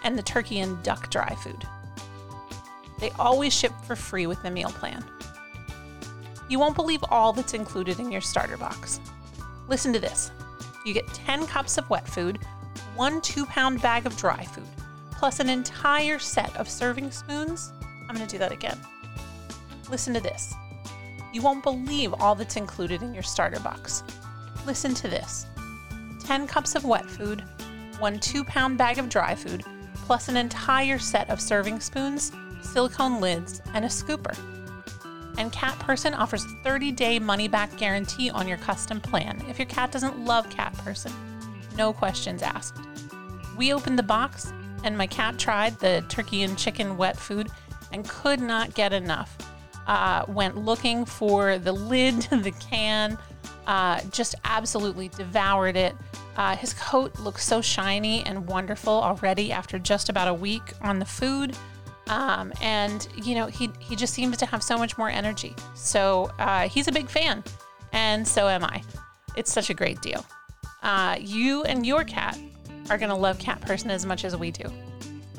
and 0.02 0.16
the 0.16 0.22
turkey 0.22 0.60
and 0.60 0.82
duck 0.82 1.10
dry 1.10 1.34
food. 1.34 1.66
They 3.04 3.10
always 3.18 3.52
ship 3.52 3.74
for 3.86 3.96
free 3.96 4.26
with 4.26 4.42
the 4.42 4.50
meal 4.50 4.70
plan. 4.70 5.04
You 6.48 6.58
won't 6.58 6.74
believe 6.74 7.04
all 7.10 7.34
that's 7.34 7.52
included 7.52 8.00
in 8.00 8.10
your 8.10 8.22
starter 8.22 8.56
box. 8.56 8.98
Listen 9.68 9.92
to 9.92 9.98
this 9.98 10.30
you 10.86 10.94
get 10.94 11.06
10 11.08 11.46
cups 11.46 11.76
of 11.76 11.90
wet 11.90 12.08
food, 12.08 12.38
one 12.94 13.20
two 13.20 13.44
pound 13.44 13.82
bag 13.82 14.06
of 14.06 14.16
dry 14.16 14.42
food 14.46 14.64
plus 15.10 15.38
an 15.38 15.50
entire 15.50 16.18
set 16.18 16.56
of 16.56 16.66
serving 16.66 17.10
spoons. 17.10 17.74
I'm 18.08 18.16
going 18.16 18.26
to 18.26 18.32
do 18.34 18.38
that 18.38 18.52
again. 18.52 18.78
Listen 19.90 20.14
to 20.14 20.20
this. 20.20 20.54
You 21.34 21.42
won't 21.42 21.62
believe 21.62 22.14
all 22.14 22.34
that's 22.34 22.56
included 22.56 23.02
in 23.02 23.12
your 23.12 23.22
starter 23.22 23.60
box. 23.60 24.02
Listen 24.64 24.94
to 24.94 25.08
this 25.08 25.44
10 26.20 26.46
cups 26.46 26.74
of 26.74 26.86
wet 26.86 27.04
food, 27.04 27.44
one 27.98 28.18
two 28.18 28.44
pound 28.44 28.78
bag 28.78 28.96
of 28.96 29.10
dry 29.10 29.34
food, 29.34 29.62
plus 30.06 30.30
an 30.30 30.38
entire 30.38 30.98
set 30.98 31.28
of 31.28 31.38
serving 31.38 31.80
spoons, 31.80 32.32
silicone 32.64 33.20
lids, 33.20 33.62
and 33.74 33.84
a 33.84 33.88
scooper. 33.88 34.36
And 35.36 35.52
Cat 35.52 35.78
Person 35.78 36.14
offers 36.14 36.44
a 36.44 36.48
30 36.62 36.92
day 36.92 37.18
money 37.18 37.48
back 37.48 37.76
guarantee 37.76 38.30
on 38.30 38.46
your 38.46 38.58
custom 38.58 39.00
plan 39.00 39.42
if 39.48 39.58
your 39.58 39.66
cat 39.66 39.90
doesn't 39.90 40.24
love 40.24 40.48
Cat 40.50 40.72
Person. 40.78 41.12
No 41.76 41.92
questions 41.92 42.42
asked. 42.42 42.78
We 43.56 43.72
opened 43.72 43.98
the 43.98 44.04
box 44.04 44.52
and 44.84 44.96
my 44.96 45.06
cat 45.06 45.38
tried 45.38 45.78
the 45.80 46.04
turkey 46.08 46.42
and 46.42 46.56
chicken 46.56 46.96
wet 46.96 47.18
food 47.18 47.48
and 47.92 48.08
could 48.08 48.40
not 48.40 48.74
get 48.74 48.92
enough. 48.92 49.36
Uh, 49.86 50.24
went 50.28 50.56
looking 50.56 51.04
for 51.04 51.58
the 51.58 51.72
lid 51.72 52.14
the 52.30 52.52
can, 52.52 53.18
uh, 53.66 54.00
just 54.10 54.34
absolutely 54.44 55.08
devoured 55.08 55.76
it. 55.76 55.94
Uh, 56.36 56.56
his 56.56 56.74
coat 56.74 57.18
looks 57.20 57.44
so 57.44 57.60
shiny 57.60 58.24
and 58.26 58.46
wonderful 58.46 58.92
already 58.92 59.52
after 59.52 59.78
just 59.78 60.08
about 60.08 60.28
a 60.28 60.34
week 60.34 60.72
on 60.80 60.98
the 60.98 61.04
food. 61.04 61.56
Um, 62.08 62.52
and 62.60 63.08
you 63.22 63.34
know 63.34 63.46
he 63.46 63.70
he 63.78 63.96
just 63.96 64.12
seems 64.12 64.36
to 64.38 64.46
have 64.46 64.62
so 64.62 64.76
much 64.76 64.98
more 64.98 65.08
energy. 65.08 65.54
So 65.74 66.30
uh, 66.38 66.68
he's 66.68 66.88
a 66.88 66.92
big 66.92 67.08
fan, 67.08 67.42
and 67.92 68.26
so 68.26 68.48
am 68.48 68.64
I. 68.64 68.82
It's 69.36 69.52
such 69.52 69.70
a 69.70 69.74
great 69.74 70.00
deal. 70.00 70.24
Uh, 70.82 71.16
you 71.18 71.64
and 71.64 71.86
your 71.86 72.04
cat 72.04 72.38
are 72.90 72.98
to 72.98 73.14
love 73.14 73.38
Cat 73.38 73.60
Person 73.62 73.90
as 73.90 74.04
much 74.04 74.24
as 74.24 74.36
we 74.36 74.50
do. 74.50 74.64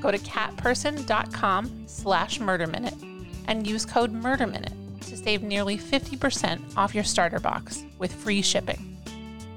Go 0.02 0.12
to 0.12 0.18
catperson.com 0.18 1.84
slash 1.88 2.40
murderminute 2.40 3.28
and 3.48 3.66
use 3.66 3.86
code 3.86 4.14
murderminute 4.14 4.74
to 5.02 5.16
save 5.16 5.44
nearly 5.44 5.78
50% 5.78 6.78
off 6.78 6.96
your 6.96 7.04
starter 7.04 7.40
box 7.40 7.84
with 8.00 8.14
free 8.14 8.42
shipping. 8.42 8.98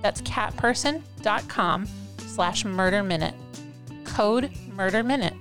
That's 0.02 0.20
catperson.com 0.22 1.88
slash 2.18 2.64
murderminute, 2.64 3.34
code 4.04 4.50
murderminute, 4.76 5.36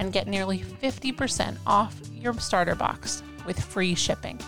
and 0.00 0.14
get 0.14 0.26
nearly 0.26 0.58
50% 0.58 1.58
off 1.66 1.94
your 2.12 2.32
starter 2.34 2.74
box 2.74 3.22
with 3.46 3.60
free 3.62 3.94
shipping. 3.94 4.40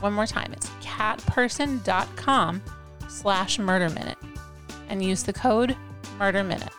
One 0.00 0.12
more 0.12 0.26
time, 0.26 0.52
it's 0.52 0.68
catperson.com 0.82 2.60
slash 3.08 3.58
murder 3.58 3.88
minute 3.88 4.18
and 4.88 5.02
use 5.02 5.22
the 5.22 5.32
code 5.32 5.76
murder 6.18 6.42
minute. 6.42 6.72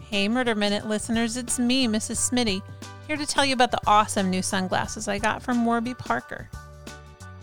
Hey, 0.00 0.28
Murder 0.28 0.54
Minute 0.54 0.86
listeners, 0.86 1.36
it's 1.36 1.58
me, 1.58 1.88
Mrs. 1.88 2.30
Smitty, 2.30 2.62
here 3.08 3.16
to 3.16 3.26
tell 3.26 3.44
you 3.44 3.54
about 3.54 3.72
the 3.72 3.80
awesome 3.86 4.30
new 4.30 4.40
sunglasses 4.40 5.08
I 5.08 5.18
got 5.18 5.42
from 5.42 5.64
Warby 5.64 5.94
Parker. 5.94 6.48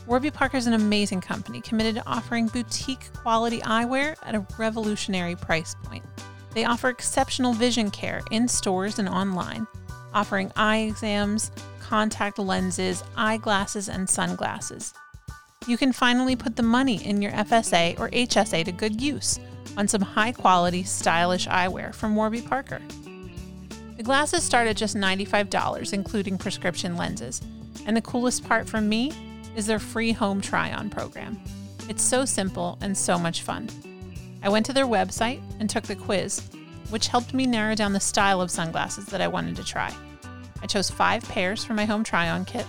Warby 0.08 0.32
Parker 0.32 0.58
is 0.58 0.68
an 0.68 0.74
amazing 0.74 1.22
company 1.22 1.62
committed 1.62 1.96
to 1.96 2.08
offering 2.08 2.48
boutique 2.48 3.12
quality 3.14 3.60
eyewear 3.62 4.16
at 4.24 4.36
a 4.36 4.46
revolutionary 4.58 5.36
price 5.36 5.76
point. 5.84 6.04
They 6.54 6.66
offer 6.66 6.90
exceptional 6.90 7.54
vision 7.54 7.90
care 7.92 8.22
in 8.32 8.48
stores 8.48 9.00
and 9.00 9.10
online, 9.10 9.68
offering 10.14 10.52
eye 10.56 10.80
exams, 10.80 11.52
contact 11.80 12.40
lenses, 12.40 13.04
eyeglasses, 13.16 13.90
and 13.90 14.10
sunglasses. 14.10 14.94
You 15.68 15.78
can 15.78 15.94
finally 15.94 16.36
put 16.36 16.56
the 16.56 16.64
money 16.64 17.04
in 17.04 17.22
your 17.22 17.32
FSA 17.32 18.00
or 18.00 18.10
HSA 18.10 18.66
to 18.66 18.72
good 18.72 19.02
use 19.02 19.40
on 19.78 19.88
some 19.88 20.02
high 20.02 20.32
quality, 20.32 20.84
stylish 20.84 21.48
eyewear 21.48 21.96
from 21.96 22.16
Warby 22.16 22.42
Parker. 22.42 22.82
The 23.96 24.04
glasses 24.04 24.44
start 24.44 24.68
at 24.68 24.76
just 24.76 24.96
$95, 24.96 25.94
including 25.94 26.38
prescription 26.38 26.98
lenses. 26.98 27.42
And 27.86 27.96
the 27.96 28.02
coolest 28.02 28.48
part 28.48 28.68
for 28.68 28.82
me 28.82 29.12
is 29.56 29.66
their 29.66 29.80
free 29.80 30.12
home 30.12 30.42
try 30.42 30.74
on 30.74 30.90
program. 30.90 31.40
It's 31.90 32.04
so 32.04 32.26
simple 32.26 32.78
and 32.82 32.98
so 32.98 33.18
much 33.18 33.42
fun. 33.42 33.70
I 34.44 34.50
went 34.50 34.66
to 34.66 34.74
their 34.74 34.86
website 34.86 35.42
and 35.60 35.70
took 35.70 35.86
the 35.86 35.96
quiz, 35.96 36.50
which 36.90 37.08
helped 37.08 37.34
me 37.34 37.46
narrow 37.46 37.76
down 37.76 37.94
the 37.94 38.00
style 38.00 38.42
of 38.42 38.52
sunglasses 38.52 39.06
that 39.08 39.22
I 39.22 39.28
wanted 39.28 39.56
to 39.56 39.64
try. 39.64 39.92
I 40.62 40.68
chose 40.68 40.90
five 40.90 41.24
pairs 41.30 41.64
for 41.64 41.74
my 41.74 41.86
home 41.86 42.04
try 42.04 42.30
on 42.30 42.44
kit, 42.44 42.66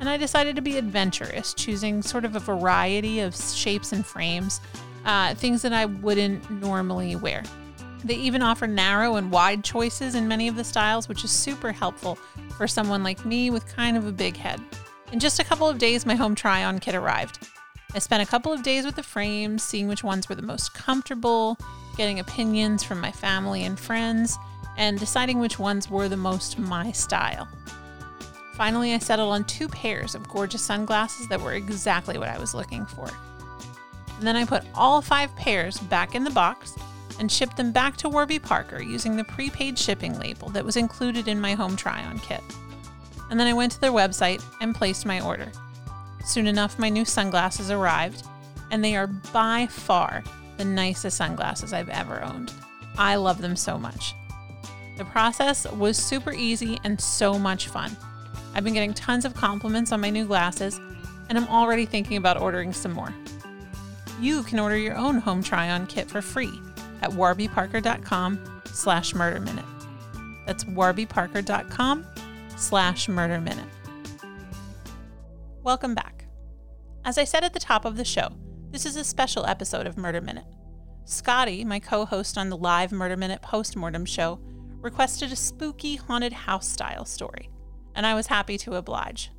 and 0.00 0.08
I 0.08 0.16
decided 0.16 0.56
to 0.56 0.62
be 0.62 0.78
adventurous, 0.78 1.52
choosing 1.52 2.00
sort 2.00 2.24
of 2.24 2.36
a 2.36 2.40
variety 2.40 3.20
of 3.20 3.36
shapes 3.36 3.92
and 3.92 4.04
frames, 4.04 4.62
uh, 5.04 5.34
things 5.34 5.60
that 5.62 5.74
I 5.74 5.84
wouldn't 5.84 6.50
normally 6.50 7.16
wear. 7.16 7.42
They 8.02 8.14
even 8.14 8.40
offer 8.40 8.66
narrow 8.66 9.16
and 9.16 9.30
wide 9.30 9.62
choices 9.62 10.14
in 10.14 10.26
many 10.26 10.48
of 10.48 10.56
the 10.56 10.64
styles, 10.64 11.06
which 11.06 11.22
is 11.22 11.30
super 11.30 11.70
helpful 11.70 12.16
for 12.56 12.66
someone 12.66 13.02
like 13.02 13.26
me 13.26 13.50
with 13.50 13.66
kind 13.66 13.98
of 13.98 14.06
a 14.06 14.12
big 14.12 14.38
head. 14.38 14.58
In 15.12 15.20
just 15.20 15.38
a 15.38 15.44
couple 15.44 15.68
of 15.68 15.76
days, 15.76 16.06
my 16.06 16.14
home 16.14 16.34
try 16.34 16.64
on 16.64 16.78
kit 16.78 16.94
arrived. 16.94 17.46
I 17.94 17.98
spent 17.98 18.22
a 18.22 18.30
couple 18.30 18.52
of 18.52 18.62
days 18.62 18.84
with 18.84 18.94
the 18.94 19.02
frames, 19.02 19.62
seeing 19.62 19.88
which 19.88 20.04
ones 20.04 20.28
were 20.28 20.36
the 20.36 20.42
most 20.42 20.74
comfortable, 20.74 21.58
getting 21.96 22.20
opinions 22.20 22.84
from 22.84 23.00
my 23.00 23.10
family 23.10 23.64
and 23.64 23.78
friends, 23.78 24.38
and 24.76 24.98
deciding 24.98 25.40
which 25.40 25.58
ones 25.58 25.90
were 25.90 26.08
the 26.08 26.16
most 26.16 26.58
my 26.58 26.92
style. 26.92 27.48
Finally, 28.54 28.94
I 28.94 28.98
settled 28.98 29.32
on 29.32 29.44
two 29.44 29.68
pairs 29.68 30.14
of 30.14 30.28
gorgeous 30.28 30.62
sunglasses 30.62 31.26
that 31.28 31.40
were 31.40 31.54
exactly 31.54 32.16
what 32.16 32.28
I 32.28 32.38
was 32.38 32.54
looking 32.54 32.86
for. 32.86 33.10
And 34.18 34.26
then 34.26 34.36
I 34.36 34.44
put 34.44 34.64
all 34.74 35.00
five 35.00 35.34
pairs 35.34 35.78
back 35.78 36.14
in 36.14 36.24
the 36.24 36.30
box 36.30 36.76
and 37.18 37.32
shipped 37.32 37.56
them 37.56 37.72
back 37.72 37.96
to 37.98 38.08
Warby 38.08 38.38
Parker 38.38 38.80
using 38.80 39.16
the 39.16 39.24
prepaid 39.24 39.78
shipping 39.78 40.18
label 40.18 40.48
that 40.50 40.64
was 40.64 40.76
included 40.76 41.26
in 41.26 41.40
my 41.40 41.54
home 41.54 41.74
try 41.74 42.04
on 42.04 42.18
kit. 42.20 42.42
And 43.30 43.40
then 43.40 43.46
I 43.46 43.52
went 43.52 43.72
to 43.72 43.80
their 43.80 43.92
website 43.92 44.44
and 44.60 44.74
placed 44.74 45.06
my 45.06 45.20
order. 45.20 45.50
Soon 46.24 46.46
enough, 46.46 46.78
my 46.78 46.88
new 46.88 47.04
sunglasses 47.04 47.70
arrived, 47.70 48.24
and 48.70 48.84
they 48.84 48.96
are 48.96 49.06
by 49.06 49.66
far 49.66 50.22
the 50.56 50.64
nicest 50.64 51.16
sunglasses 51.16 51.72
I've 51.72 51.88
ever 51.88 52.22
owned. 52.22 52.52
I 52.98 53.16
love 53.16 53.40
them 53.40 53.56
so 53.56 53.78
much. 53.78 54.14
The 54.98 55.04
process 55.06 55.66
was 55.72 55.96
super 55.96 56.32
easy 56.32 56.78
and 56.84 57.00
so 57.00 57.38
much 57.38 57.68
fun. 57.68 57.96
I've 58.54 58.64
been 58.64 58.74
getting 58.74 58.92
tons 58.92 59.24
of 59.24 59.34
compliments 59.34 59.92
on 59.92 60.00
my 60.00 60.10
new 60.10 60.26
glasses, 60.26 60.78
and 61.28 61.38
I'm 61.38 61.48
already 61.48 61.86
thinking 61.86 62.16
about 62.16 62.40
ordering 62.40 62.72
some 62.72 62.92
more. 62.92 63.14
You 64.20 64.42
can 64.42 64.58
order 64.58 64.76
your 64.76 64.96
own 64.96 65.18
home 65.18 65.42
try-on 65.42 65.86
kit 65.86 66.10
for 66.10 66.20
free 66.20 66.60
at 67.00 67.10
warbyparker.com 67.10 68.62
slash 68.66 69.14
murder 69.14 69.40
minute. 69.40 69.64
That's 70.46 70.64
warbyparker.com 70.64 72.04
slash 72.56 73.08
murder 73.08 73.40
minute. 73.40 73.66
Welcome 75.62 75.94
back. 75.94 76.24
As 77.04 77.18
I 77.18 77.24
said 77.24 77.44
at 77.44 77.52
the 77.52 77.60
top 77.60 77.84
of 77.84 77.96
the 77.96 78.04
show, 78.04 78.30
this 78.70 78.86
is 78.86 78.96
a 78.96 79.04
special 79.04 79.44
episode 79.44 79.86
of 79.86 79.98
Murder 79.98 80.22
Minute. 80.22 80.46
Scotty, 81.04 81.64
my 81.64 81.78
co 81.78 82.06
host 82.06 82.38
on 82.38 82.48
the 82.48 82.56
live 82.56 82.92
Murder 82.92 83.16
Minute 83.16 83.42
postmortem 83.42 84.06
show, 84.06 84.40
requested 84.80 85.32
a 85.32 85.36
spooky 85.36 85.96
haunted 85.96 86.32
house 86.32 86.66
style 86.66 87.04
story, 87.04 87.50
and 87.94 88.06
I 88.06 88.14
was 88.14 88.28
happy 88.28 88.56
to 88.58 88.76
oblige. 88.76 89.30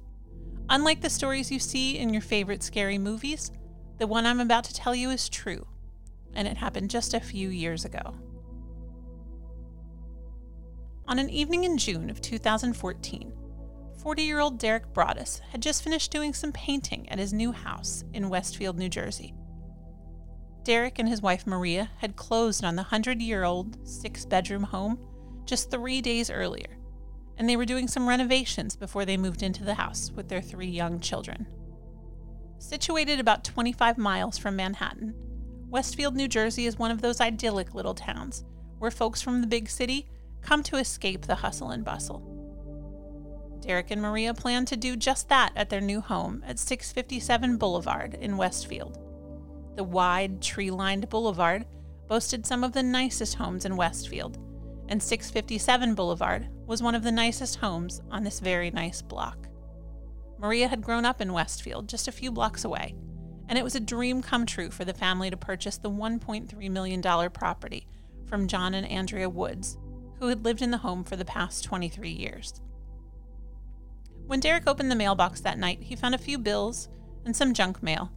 Unlike 0.69 1.01
the 1.01 1.09
stories 1.09 1.51
you 1.51 1.57
see 1.57 1.97
in 1.97 2.13
your 2.13 2.21
favorite 2.21 2.61
scary 2.61 2.99
movies, 2.99 3.51
the 3.97 4.05
one 4.05 4.27
I'm 4.27 4.39
about 4.39 4.65
to 4.65 4.73
tell 4.75 4.93
you 4.93 5.09
is 5.09 5.27
true 5.27 5.65
and 6.33 6.47
it 6.47 6.57
happened 6.57 6.89
just 6.89 7.13
a 7.13 7.19
few 7.19 7.49
years 7.49 7.85
ago. 7.85 8.15
On 11.07 11.19
an 11.19 11.29
evening 11.29 11.63
in 11.63 11.77
June 11.77 12.09
of 12.09 12.21
2014, 12.21 13.33
40 14.01 14.23
year 14.23 14.39
old 14.39 14.57
Derek 14.57 14.91
Broaddus 14.93 15.41
had 15.51 15.61
just 15.61 15.83
finished 15.83 16.11
doing 16.11 16.33
some 16.33 16.51
painting 16.51 17.07
at 17.09 17.19
his 17.19 17.33
new 17.33 17.51
house 17.51 18.03
in 18.13 18.29
Westfield, 18.29 18.79
New 18.79 18.89
Jersey. 18.89 19.35
Derek 20.63 20.97
and 20.97 21.07
his 21.07 21.21
wife 21.21 21.45
Maria 21.45 21.91
had 21.97 22.15
closed 22.15 22.63
on 22.63 22.75
the 22.75 22.81
100 22.81 23.21
year 23.21 23.43
old 23.43 23.77
six 23.87 24.25
bedroom 24.25 24.63
home 24.63 24.97
just 25.45 25.69
three 25.69 26.01
days 26.01 26.31
earlier, 26.31 26.77
and 27.37 27.47
they 27.47 27.55
were 27.55 27.65
doing 27.65 27.87
some 27.87 28.09
renovations 28.09 28.75
before 28.75 29.05
they 29.05 29.17
moved 29.17 29.43
into 29.43 29.63
the 29.63 29.75
house 29.75 30.11
with 30.11 30.27
their 30.27 30.41
three 30.41 30.67
young 30.67 30.99
children. 30.99 31.45
Situated 32.57 33.19
about 33.19 33.43
25 33.43 33.99
miles 33.99 34.37
from 34.37 34.55
Manhattan, 34.55 35.13
Westfield, 35.69 36.15
New 36.15 36.27
Jersey 36.27 36.65
is 36.65 36.79
one 36.79 36.91
of 36.91 37.01
those 37.01 37.21
idyllic 37.21 37.75
little 37.75 37.95
towns 37.95 38.45
where 38.79 38.91
folks 38.91 39.21
from 39.21 39.41
the 39.41 39.47
big 39.47 39.69
city 39.69 40.09
come 40.41 40.63
to 40.63 40.77
escape 40.77 41.25
the 41.25 41.35
hustle 41.35 41.69
and 41.69 41.85
bustle. 41.85 42.30
Derek 43.61 43.91
and 43.91 44.01
Maria 44.01 44.33
plan 44.33 44.65
to 44.65 44.75
do 44.75 44.95
just 44.95 45.29
that 45.29 45.51
at 45.55 45.69
their 45.69 45.81
new 45.81 46.01
home 46.01 46.43
at 46.45 46.57
657 46.59 47.57
Boulevard 47.57 48.15
in 48.15 48.37
Westfield. 48.37 48.99
The 49.75 49.83
wide, 49.83 50.41
tree 50.41 50.71
lined 50.71 51.09
boulevard 51.09 51.65
boasted 52.07 52.45
some 52.45 52.63
of 52.63 52.73
the 52.73 52.83
nicest 52.83 53.35
homes 53.35 53.65
in 53.65 53.77
Westfield, 53.77 54.37
and 54.89 55.01
657 55.01 55.95
Boulevard 55.95 56.49
was 56.65 56.83
one 56.83 56.95
of 56.95 57.03
the 57.03 57.11
nicest 57.11 57.57
homes 57.57 58.01
on 58.09 58.23
this 58.23 58.39
very 58.39 58.71
nice 58.71 59.01
block. 59.01 59.47
Maria 60.37 60.67
had 60.67 60.81
grown 60.81 61.05
up 61.05 61.21
in 61.21 61.31
Westfield, 61.31 61.87
just 61.87 62.07
a 62.07 62.11
few 62.11 62.31
blocks 62.31 62.65
away, 62.65 62.95
and 63.47 63.57
it 63.57 63.63
was 63.63 63.75
a 63.75 63.79
dream 63.79 64.21
come 64.21 64.45
true 64.45 64.71
for 64.71 64.85
the 64.85 64.93
family 64.93 65.29
to 65.29 65.37
purchase 65.37 65.77
the 65.77 65.89
$1.3 65.89 66.71
million 66.71 67.01
property 67.31 67.87
from 68.25 68.47
John 68.47 68.73
and 68.73 68.87
Andrea 68.87 69.29
Woods, 69.29 69.77
who 70.19 70.27
had 70.27 70.43
lived 70.43 70.61
in 70.61 70.71
the 70.71 70.77
home 70.79 71.03
for 71.03 71.15
the 71.15 71.25
past 71.25 71.63
23 71.63 72.09
years. 72.09 72.59
When 74.31 74.39
Derek 74.39 74.65
opened 74.65 74.89
the 74.89 74.95
mailbox 74.95 75.41
that 75.41 75.59
night, 75.59 75.83
he 75.83 75.97
found 75.97 76.15
a 76.15 76.17
few 76.17 76.37
bills 76.37 76.87
and 77.25 77.35
some 77.35 77.53
junk 77.53 77.83
mail, 77.83 78.13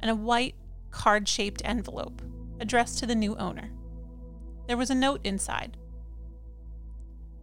and 0.00 0.10
a 0.10 0.14
white, 0.16 0.56
card 0.90 1.28
shaped 1.28 1.62
envelope 1.64 2.20
addressed 2.58 2.98
to 2.98 3.06
the 3.06 3.14
new 3.14 3.36
owner. 3.36 3.70
There 4.66 4.76
was 4.76 4.90
a 4.90 4.94
note 4.96 5.20
inside 5.22 5.76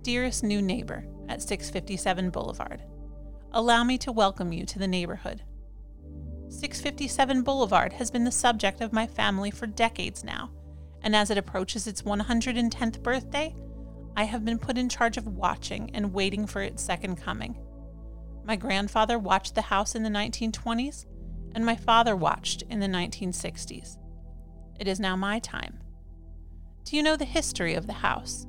Dearest 0.02 0.44
new 0.44 0.62
neighbor 0.62 1.06
at 1.30 1.42
657 1.42 2.30
Boulevard, 2.30 2.84
allow 3.54 3.86
me 3.86 3.98
to 4.00 4.12
welcome 4.12 4.52
you 4.52 4.66
to 4.66 4.80
the 4.80 4.86
neighborhood. 4.86 5.42
657 6.50 7.42
Boulevard 7.44 7.94
has 7.94 8.12
been 8.12 8.26
the 8.26 8.34
subject 8.34 8.82
of 8.82 8.92
my 8.92 9.08
family 9.08 9.50
for 9.50 9.66
decades 9.66 10.26
now, 10.26 10.52
and 11.04 11.16
as 11.16 11.30
it 11.30 11.38
approaches 11.38 11.88
its 11.88 12.02
110th 12.02 13.02
birthday, 13.02 13.56
I 14.18 14.26
have 14.26 14.44
been 14.44 14.60
put 14.60 14.78
in 14.78 14.90
charge 14.90 15.16
of 15.16 15.26
watching 15.26 15.92
and 15.94 16.14
waiting 16.14 16.46
for 16.48 16.62
its 16.62 16.84
second 16.84 17.16
coming. 17.16 17.58
My 18.44 18.56
grandfather 18.56 19.20
watched 19.20 19.56
the 19.56 19.62
house 19.62 19.96
in 19.96 20.04
the 20.04 20.10
1920s, 20.10 21.06
and 21.54 21.66
my 21.66 21.76
father 21.76 22.16
watched 22.16 22.64
in 22.64 22.80
the 22.80 22.88
1960s. 22.88 23.98
It 24.80 24.88
is 24.88 25.00
now 25.00 25.16
my 25.16 25.40
time. 25.40 25.80
Do 26.86 26.96
you 26.96 27.04
know 27.04 27.16
the 27.16 27.26
history 27.26 27.76
of 27.76 27.86
the 27.86 27.94
house? 27.94 28.48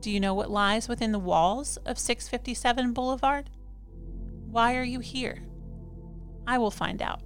Do 0.00 0.10
you 0.10 0.20
know 0.20 0.34
what 0.34 0.50
lies 0.50 0.88
within 0.88 1.12
the 1.12 1.18
walls 1.18 1.76
of 1.78 1.98
657 1.98 2.92
Boulevard? 2.92 3.50
Why 4.50 4.76
are 4.76 4.84
you 4.84 5.00
here? 5.00 5.42
I 6.46 6.58
will 6.58 6.70
find 6.70 7.00
out. 7.00 7.22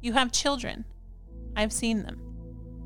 You 0.00 0.14
have 0.14 0.32
children. 0.32 0.84
I've 1.54 1.72
seen 1.72 2.02
them. 2.02 2.20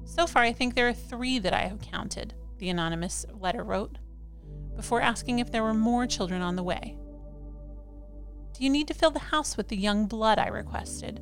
So 0.05 0.27
far, 0.27 0.43
I 0.43 0.53
think 0.53 0.75
there 0.75 0.89
are 0.89 0.93
three 0.93 1.39
that 1.39 1.55
I 1.55 1.63
have 1.63 1.81
counted, 1.81 2.35
the 2.59 2.69
anonymous 2.69 3.25
letter 3.33 3.63
wrote, 3.63 3.99
before 4.75 5.01
asking 5.01 5.39
if 5.39 5.51
there 5.51 5.63
were 5.63 5.75
more 5.75 6.07
children 6.07 6.43
on 6.43 6.57
the 6.57 6.63
way. 6.63 6.99
Do 8.59 8.65
you 8.65 8.71
need 8.71 8.89
to 8.89 8.95
fill 8.95 9.13
the 9.13 9.21
house 9.21 9.57
with 9.57 9.69
the 9.69 9.77
young 9.77 10.07
blood 10.07 10.41
I 10.41 10.49
requested? 10.49 11.21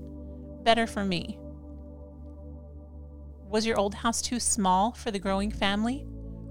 Better 0.64 0.86
for 0.86 1.04
me. 1.04 1.38
Was 3.50 3.66
your 3.66 3.78
old 3.78 3.96
house 3.96 4.22
too 4.22 4.40
small 4.40 4.92
for 4.92 5.10
the 5.10 5.18
growing 5.18 5.50
family? 5.50 6.06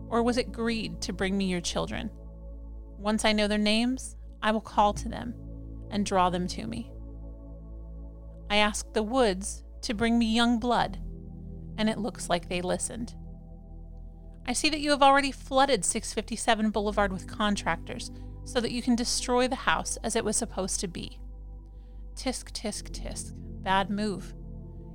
Or 0.10 0.22
was 0.22 0.38
it 0.38 0.52
greed 0.52 1.02
to 1.02 1.12
bring 1.12 1.36
me 1.36 1.46
your 1.46 1.60
children? 1.60 2.12
Once 3.00 3.26
I 3.26 3.32
know 3.32 3.48
their 3.48 3.58
names, 3.58 4.16
I 4.44 4.52
will 4.52 4.62
call 4.62 4.94
to 4.94 5.10
them 5.10 5.34
and 5.90 6.06
draw 6.06 6.30
them 6.30 6.48
to 6.50 6.68
me. 6.68 6.92
I 8.52 8.58
asked 8.58 8.94
the 8.94 9.02
woods 9.02 9.64
to 9.82 9.96
bring 9.96 10.20
me 10.20 10.36
young 10.36 10.60
blood, 10.60 11.00
and 11.80 11.90
it 11.90 11.98
looks 11.98 12.30
like 12.30 12.48
they 12.48 12.62
listened. 12.62 13.16
I 14.48 14.54
see 14.54 14.70
that 14.70 14.82
you 14.82 14.92
have 14.92 15.02
already 15.02 15.32
flooded 15.32 15.84
657 15.84 16.70
Boulevard 16.70 17.12
with 17.12 17.26
contractors 17.26 18.12
so 18.46 18.62
that 18.62 18.72
you 18.72 18.82
can 18.82 18.96
destroy 18.96 19.48
the 19.48 19.56
house 19.56 19.98
as 20.04 20.16
it 20.16 20.24
was 20.24 20.38
supposed 20.38 20.80
to 20.80 20.88
be. 20.88 21.20
Tisk, 22.16 22.52
tisk, 22.52 22.92
tisk. 22.92 23.34
Bad 23.64 23.90
move. 23.90 24.34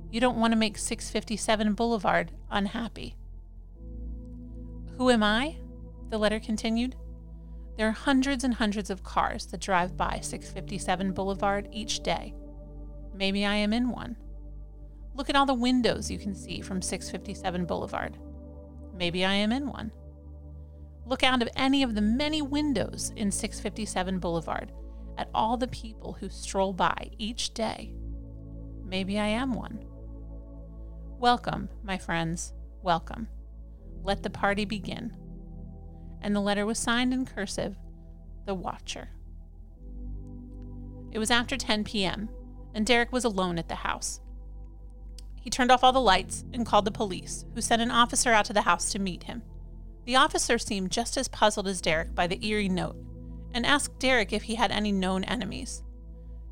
You 0.09 0.19
don't 0.19 0.37
want 0.37 0.53
to 0.53 0.57
make 0.57 0.77
657 0.77 1.73
Boulevard 1.73 2.31
unhappy. 2.49 3.15
Who 4.97 5.09
am 5.09 5.23
I? 5.23 5.57
The 6.09 6.17
letter 6.17 6.39
continued. 6.39 6.95
There 7.77 7.87
are 7.87 7.91
hundreds 7.91 8.43
and 8.43 8.53
hundreds 8.53 8.89
of 8.89 9.03
cars 9.03 9.45
that 9.47 9.61
drive 9.61 9.95
by 9.95 10.19
657 10.21 11.13
Boulevard 11.13 11.67
each 11.71 12.01
day. 12.01 12.33
Maybe 13.15 13.45
I 13.45 13.55
am 13.55 13.73
in 13.73 13.89
one. 13.89 14.17
Look 15.15 15.29
at 15.29 15.35
all 15.35 15.45
the 15.45 15.53
windows 15.53 16.09
you 16.09 16.17
can 16.17 16.35
see 16.35 16.61
from 16.61 16.81
657 16.81 17.65
Boulevard. 17.65 18.17
Maybe 18.95 19.25
I 19.25 19.33
am 19.33 19.51
in 19.51 19.67
one. 19.67 19.91
Look 21.05 21.23
out 21.23 21.41
of 21.41 21.49
any 21.55 21.83
of 21.83 21.95
the 21.95 22.01
many 22.01 22.41
windows 22.41 23.11
in 23.15 23.31
657 23.31 24.19
Boulevard 24.19 24.71
at 25.17 25.29
all 25.33 25.57
the 25.57 25.67
people 25.67 26.13
who 26.13 26.29
stroll 26.29 26.73
by 26.73 27.11
each 27.17 27.53
day. 27.53 27.93
Maybe 28.85 29.19
I 29.19 29.27
am 29.27 29.53
one. 29.53 29.83
Welcome, 31.19 31.69
my 31.83 31.97
friends, 31.97 32.53
welcome. 32.81 33.27
Let 34.03 34.23
the 34.23 34.29
party 34.29 34.65
begin. 34.65 35.15
And 36.21 36.35
the 36.35 36.39
letter 36.39 36.65
was 36.65 36.79
signed 36.79 37.13
in 37.13 37.25
cursive, 37.25 37.75
The 38.45 38.55
Watcher. 38.55 39.09
It 41.11 41.19
was 41.19 41.31
after 41.31 41.57
10 41.57 41.83
p.m., 41.83 42.29
and 42.73 42.85
Derek 42.85 43.11
was 43.11 43.25
alone 43.25 43.57
at 43.59 43.67
the 43.67 43.75
house. 43.75 44.21
He 45.41 45.49
turned 45.49 45.71
off 45.71 45.83
all 45.83 45.91
the 45.91 45.99
lights 45.99 46.45
and 46.53 46.65
called 46.65 46.85
the 46.85 46.91
police, 46.91 47.45
who 47.53 47.61
sent 47.61 47.81
an 47.81 47.91
officer 47.91 48.31
out 48.31 48.45
to 48.45 48.53
the 48.53 48.61
house 48.61 48.91
to 48.91 48.99
meet 48.99 49.23
him. 49.23 49.41
The 50.05 50.15
officer 50.15 50.57
seemed 50.57 50.91
just 50.91 51.17
as 51.17 51.27
puzzled 51.27 51.67
as 51.67 51.81
Derek 51.81 52.15
by 52.15 52.27
the 52.27 52.43
eerie 52.45 52.69
note 52.69 52.95
and 53.53 53.65
asked 53.65 53.99
Derek 53.99 54.33
if 54.33 54.43
he 54.43 54.55
had 54.55 54.71
any 54.71 54.91
known 54.91 55.23
enemies. 55.25 55.83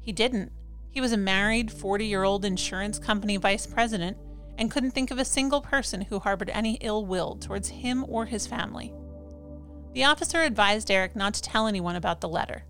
He 0.02 0.12
didn't. 0.12 0.52
He 0.92 1.02
was 1.02 1.12
a 1.12 1.18
married, 1.18 1.72
40 1.72 2.06
year 2.06 2.24
old 2.24 2.46
insurance 2.46 3.00
company 3.00 3.38
vice 3.38 3.66
president 3.66 4.18
and 4.58 4.70
couldn't 4.70 4.92
think 4.92 5.10
of 5.10 5.18
a 5.18 5.26
single 5.26 5.62
person 5.62 6.02
who 6.02 6.20
harbored 6.20 6.50
any 6.50 6.78
ill 6.82 7.06
will 7.06 7.36
towards 7.36 7.70
him 7.70 8.06
or 8.08 8.26
his 8.26 8.46
family. 8.46 8.94
The 9.94 10.04
officer 10.04 10.42
advised 10.42 10.88
Derek 10.88 11.16
not 11.16 11.34
to 11.36 11.42
tell 11.42 11.66
anyone 11.66 11.96
about 11.96 12.22
the 12.22 12.30
letter. 12.30 12.66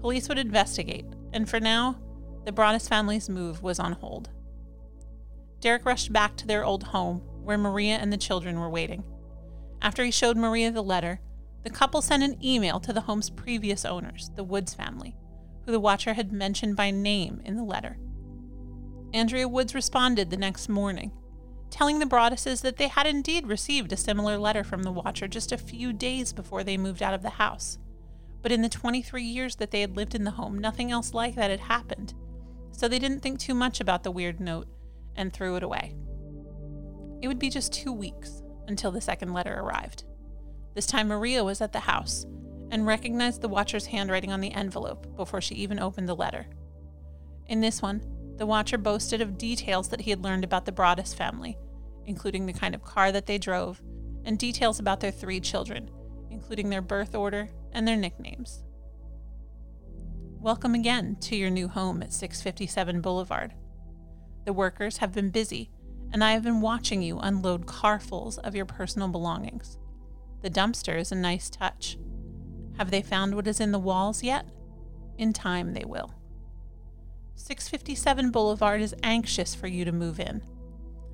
Police 0.00 0.28
would 0.28 0.38
investigate, 0.38 1.04
and 1.32 1.48
for 1.48 1.60
now, 1.60 1.98
the 2.46 2.52
Broaddus 2.52 2.88
family's 2.88 3.28
move 3.28 3.62
was 3.62 3.78
on 3.78 3.92
hold. 3.92 4.30
Derek 5.60 5.84
rushed 5.84 6.12
back 6.12 6.36
to 6.36 6.46
their 6.46 6.64
old 6.64 6.84
home, 6.84 7.18
where 7.42 7.58
Maria 7.58 7.96
and 7.96 8.10
the 8.10 8.16
children 8.16 8.58
were 8.58 8.70
waiting. 8.70 9.04
After 9.82 10.04
he 10.04 10.10
showed 10.10 10.36
Maria 10.36 10.70
the 10.70 10.82
letter, 10.82 11.20
the 11.62 11.70
couple 11.70 12.02
sent 12.02 12.22
an 12.22 12.42
email 12.44 12.80
to 12.80 12.92
the 12.92 13.02
home's 13.02 13.30
previous 13.30 13.84
owners, 13.84 14.30
the 14.36 14.44
Woods 14.44 14.74
family, 14.74 15.16
who 15.64 15.72
the 15.72 15.80
watcher 15.80 16.14
had 16.14 16.32
mentioned 16.32 16.76
by 16.76 16.90
name 16.90 17.40
in 17.44 17.56
the 17.56 17.64
letter. 17.64 17.98
Andrea 19.12 19.48
Woods 19.48 19.74
responded 19.74 20.30
the 20.30 20.36
next 20.36 20.68
morning, 20.68 21.12
telling 21.70 21.98
the 21.98 22.06
Broadduses 22.06 22.62
that 22.62 22.76
they 22.76 22.88
had 22.88 23.06
indeed 23.06 23.46
received 23.46 23.92
a 23.92 23.96
similar 23.96 24.38
letter 24.38 24.64
from 24.64 24.82
the 24.82 24.92
watcher 24.92 25.28
just 25.28 25.52
a 25.52 25.58
few 25.58 25.92
days 25.92 26.32
before 26.32 26.64
they 26.64 26.76
moved 26.76 27.02
out 27.02 27.14
of 27.14 27.22
the 27.22 27.30
house. 27.30 27.78
But 28.42 28.52
in 28.52 28.62
the 28.62 28.68
23 28.68 29.22
years 29.22 29.56
that 29.56 29.70
they 29.70 29.80
had 29.80 29.96
lived 29.96 30.14
in 30.14 30.24
the 30.24 30.30
home, 30.32 30.58
nothing 30.58 30.90
else 30.90 31.12
like 31.12 31.34
that 31.34 31.50
had 31.50 31.60
happened, 31.60 32.14
so 32.72 32.88
they 32.88 32.98
didn't 32.98 33.20
think 33.20 33.38
too 33.38 33.54
much 33.54 33.80
about 33.80 34.02
the 34.02 34.10
weird 34.10 34.40
note 34.40 34.68
and 35.16 35.32
threw 35.32 35.56
it 35.56 35.62
away. 35.62 35.94
It 37.20 37.28
would 37.28 37.38
be 37.38 37.50
just 37.50 37.72
two 37.72 37.92
weeks 37.92 38.42
until 38.66 38.90
the 38.90 39.00
second 39.00 39.32
letter 39.32 39.58
arrived. 39.58 40.04
This 40.74 40.86
time, 40.86 41.08
Maria 41.08 41.42
was 41.42 41.60
at 41.60 41.72
the 41.72 41.80
house 41.80 42.26
and 42.70 42.86
recognized 42.86 43.40
the 43.40 43.48
watcher's 43.48 43.86
handwriting 43.86 44.32
on 44.32 44.40
the 44.40 44.52
envelope 44.52 45.16
before 45.16 45.40
she 45.40 45.54
even 45.56 45.78
opened 45.78 46.08
the 46.08 46.14
letter. 46.14 46.46
In 47.46 47.60
this 47.60 47.82
one, 47.82 48.00
the 48.36 48.46
watcher 48.46 48.78
boasted 48.78 49.20
of 49.20 49.36
details 49.36 49.88
that 49.88 50.02
he 50.02 50.10
had 50.10 50.22
learned 50.22 50.44
about 50.44 50.64
the 50.64 50.72
Broaddus 50.72 51.14
family, 51.14 51.58
including 52.06 52.46
the 52.46 52.52
kind 52.52 52.74
of 52.74 52.84
car 52.84 53.12
that 53.12 53.26
they 53.26 53.38
drove, 53.38 53.82
and 54.24 54.38
details 54.38 54.78
about 54.78 55.00
their 55.00 55.10
three 55.10 55.40
children, 55.40 55.90
including 56.30 56.70
their 56.70 56.80
birth 56.80 57.14
order 57.14 57.50
and 57.72 57.86
their 57.86 57.96
nicknames. 57.96 58.62
Welcome 60.38 60.74
again 60.74 61.16
to 61.22 61.36
your 61.36 61.50
new 61.50 61.68
home 61.68 62.02
at 62.02 62.12
657 62.12 63.00
Boulevard. 63.00 63.52
The 64.46 64.54
workers 64.54 64.96
have 64.98 65.12
been 65.12 65.30
busy, 65.30 65.70
and 66.12 66.24
I 66.24 66.32
have 66.32 66.42
been 66.42 66.60
watching 66.60 67.02
you 67.02 67.18
unload 67.18 67.66
carfuls 67.66 68.38
of 68.38 68.54
your 68.54 68.66
personal 68.66 69.08
belongings. 69.08 69.78
The 70.42 70.50
dumpster 70.50 70.98
is 70.98 71.12
a 71.12 71.16
nice 71.16 71.50
touch. 71.50 71.98
Have 72.78 72.90
they 72.90 73.02
found 73.02 73.34
what 73.34 73.46
is 73.46 73.60
in 73.60 73.72
the 73.72 73.78
walls 73.78 74.22
yet? 74.22 74.48
In 75.18 75.32
time, 75.32 75.74
they 75.74 75.84
will. 75.84 76.14
657 77.34 78.30
Boulevard 78.30 78.80
is 78.80 78.94
anxious 79.02 79.54
for 79.54 79.66
you 79.66 79.84
to 79.84 79.92
move 79.92 80.18
in. 80.18 80.42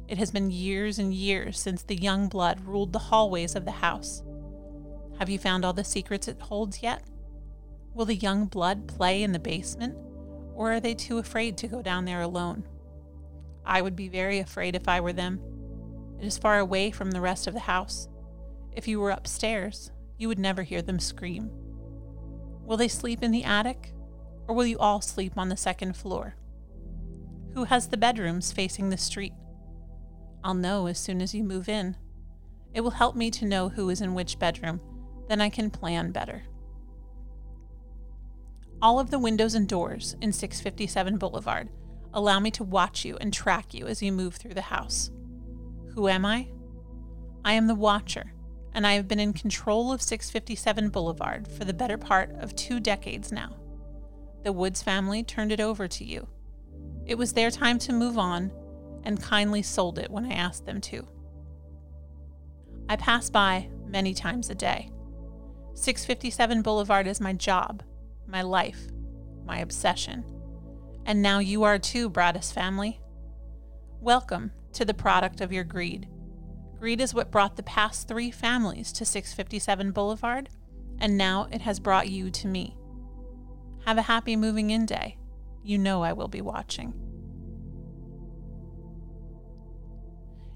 It 0.09 0.19
has 0.19 0.31
been 0.31 0.51
years 0.51 0.99
and 0.99 1.13
years 1.13 1.59
since 1.59 1.83
the 1.83 1.97
young 1.97 2.29
blood 2.29 2.61
ruled 2.65 2.93
the 2.93 2.99
hallways 2.99 3.57
of 3.57 3.65
the 3.65 3.73
house. 3.73 4.23
Have 5.19 5.29
you 5.29 5.39
found 5.39 5.65
all 5.65 5.73
the 5.73 5.85
secrets 5.85 6.29
it 6.29 6.41
holds 6.41 6.83
yet? 6.83 7.03
Will 7.95 8.05
the 8.05 8.15
young 8.15 8.47
blood 8.47 8.87
play 8.87 9.23
in 9.23 9.33
the 9.33 9.39
basement, 9.39 9.97
or 10.55 10.75
are 10.75 10.81
they 10.81 10.95
too 10.95 11.19
afraid 11.19 11.57
to 11.59 11.69
go 11.69 11.83
down 11.83 12.05
there 12.05 12.21
alone? 12.21 12.65
I 13.67 13.83
would 13.83 13.97
be 13.97 14.09
very 14.09 14.39
afraid 14.39 14.77
if 14.77 14.89
I 14.89 15.01
were 15.01 15.13
them. 15.13 15.41
It 16.21 16.27
is 16.27 16.39
far 16.39 16.59
away 16.59 16.91
from 16.91 17.11
the 17.11 17.21
rest 17.21 17.47
of 17.47 17.55
the 17.55 17.61
house. 17.61 18.09
If 18.73 18.87
you 18.87 19.01
were 19.01 19.11
upstairs, 19.11 19.91
you 20.17 20.29
would 20.29 20.39
never 20.39 20.63
hear 20.63 20.83
them 20.83 21.01
scream. 21.01 21.51
Will 22.65 22.77
they 22.77 22.89
sleep 22.89 23.23
in 23.23 23.33
the 23.33 23.45
attic, 23.45 23.93
or 24.47 24.55
will 24.55 24.67
you 24.67 24.79
all 24.79 25.01
sleep 25.01 25.37
on 25.37 25.49
the 25.49 25.57
second 25.57 25.97
floor? 25.97 26.37
Who 27.55 27.65
has 27.65 27.89
the 27.89 27.97
bedrooms 27.97 28.53
facing 28.53 28.91
the 28.91 28.97
street? 28.97 29.33
I'll 30.45 30.55
know 30.55 30.87
as 30.87 30.99
soon 30.99 31.21
as 31.21 31.35
you 31.35 31.43
move 31.43 31.69
in. 31.69 31.97
It 32.73 32.83
will 32.83 32.91
help 32.93 33.17
me 33.17 33.31
to 33.33 33.45
know 33.45 33.69
who 33.69 33.91
is 33.91 34.01
in 34.01 34.15
which 34.15 34.39
bedroom, 34.39 34.81
then 35.29 35.41
I 35.41 35.49
can 35.49 35.71
plan 35.71 36.13
better. 36.13 36.45
All 38.81 39.01
of 39.01 39.11
the 39.11 39.19
windows 39.19 39.55
and 39.55 39.67
doors 39.67 40.15
in 40.21 40.33
657 40.33 41.17
Boulevard 41.19 41.71
allow 42.17 42.41
me 42.41 42.51
to 42.51 42.65
watch 42.65 43.05
you 43.05 43.19
and 43.21 43.33
track 43.33 43.75
you 43.75 43.87
as 43.87 44.03
you 44.03 44.11
move 44.11 44.37
through 44.37 44.55
the 44.55 44.63
house. 44.63 45.11
Who 45.95 46.09
am 46.09 46.25
I? 46.25 46.49
I 47.45 47.53
am 47.53 47.67
the 47.67 47.75
watcher, 47.75 48.33
and 48.73 48.87
I 48.87 48.95
have 48.95 49.07
been 49.07 49.21
in 49.21 49.35
control 49.35 49.93
of 49.93 50.01
657 50.01 50.89
Boulevard 50.89 51.47
for 51.47 51.67
the 51.67 51.75
better 51.75 51.99
part 51.99 52.31
of 52.41 52.57
two 52.57 52.81
decades 52.81 53.31
now. 53.31 53.55
The 54.45 54.53
Woods 54.53 54.83
family 54.83 55.23
turned 55.23 55.53
it 55.53 55.61
over 55.61 55.87
to 55.89 56.05
you. 56.05 56.27
It 57.05 57.19
was 57.19 57.35
their 57.35 57.51
time 57.51 57.79
to 57.81 57.93
move 57.93 58.17
on 58.17 58.51
and 59.05 59.23
kindly 59.23 59.61
sold 59.61 59.99
it 59.99 60.11
when 60.11 60.25
I 60.25 60.35
asked 60.35 60.65
them 60.65 60.81
to. 60.81 61.07
I 62.89 62.97
pass 62.97 63.29
by 63.29 63.69
many 63.87 64.15
times 64.15 64.49
a 64.49 64.55
day. 64.55 64.91
657 65.75 66.63
Boulevard 66.63 67.07
is 67.07 67.21
my 67.21 67.35
job, 67.35 67.83
my 68.27 68.41
life, 68.41 68.89
my 69.45 69.59
obsession. 69.59 70.25
And 71.07 71.23
now 71.23 71.39
you 71.39 71.63
are 71.63 71.79
too, 71.79 72.11
Broaddus 72.11 72.53
family. 72.53 73.01
Welcome 74.01 74.51
to 74.73 74.85
the 74.85 74.93
product 74.93 75.41
of 75.41 75.53
your 75.53 75.63
greed. 75.63 76.09
Greed 76.81 77.01
is 77.01 77.15
what 77.15 77.31
brought 77.31 77.55
the 77.55 77.63
past 77.63 78.09
three 78.09 78.33
families 78.33 78.93
to 78.95 79.05
657 79.05 79.93
Boulevard, 79.93 80.49
and 80.99 81.17
now 81.17 81.47
it 81.53 81.61
has 81.61 81.79
brought 81.79 82.09
you 82.09 82.29
to 82.33 82.49
me. 82.49 82.77
Have 83.85 83.99
a 83.99 84.03
happy 84.03 84.35
moving 84.35 84.71
in 84.71 84.85
day. 84.85 85.17
You 85.63 85.79
know 85.79 86.03
I 86.03 86.13
will 86.13 86.27
be 86.27 86.41
watching. 86.41 86.93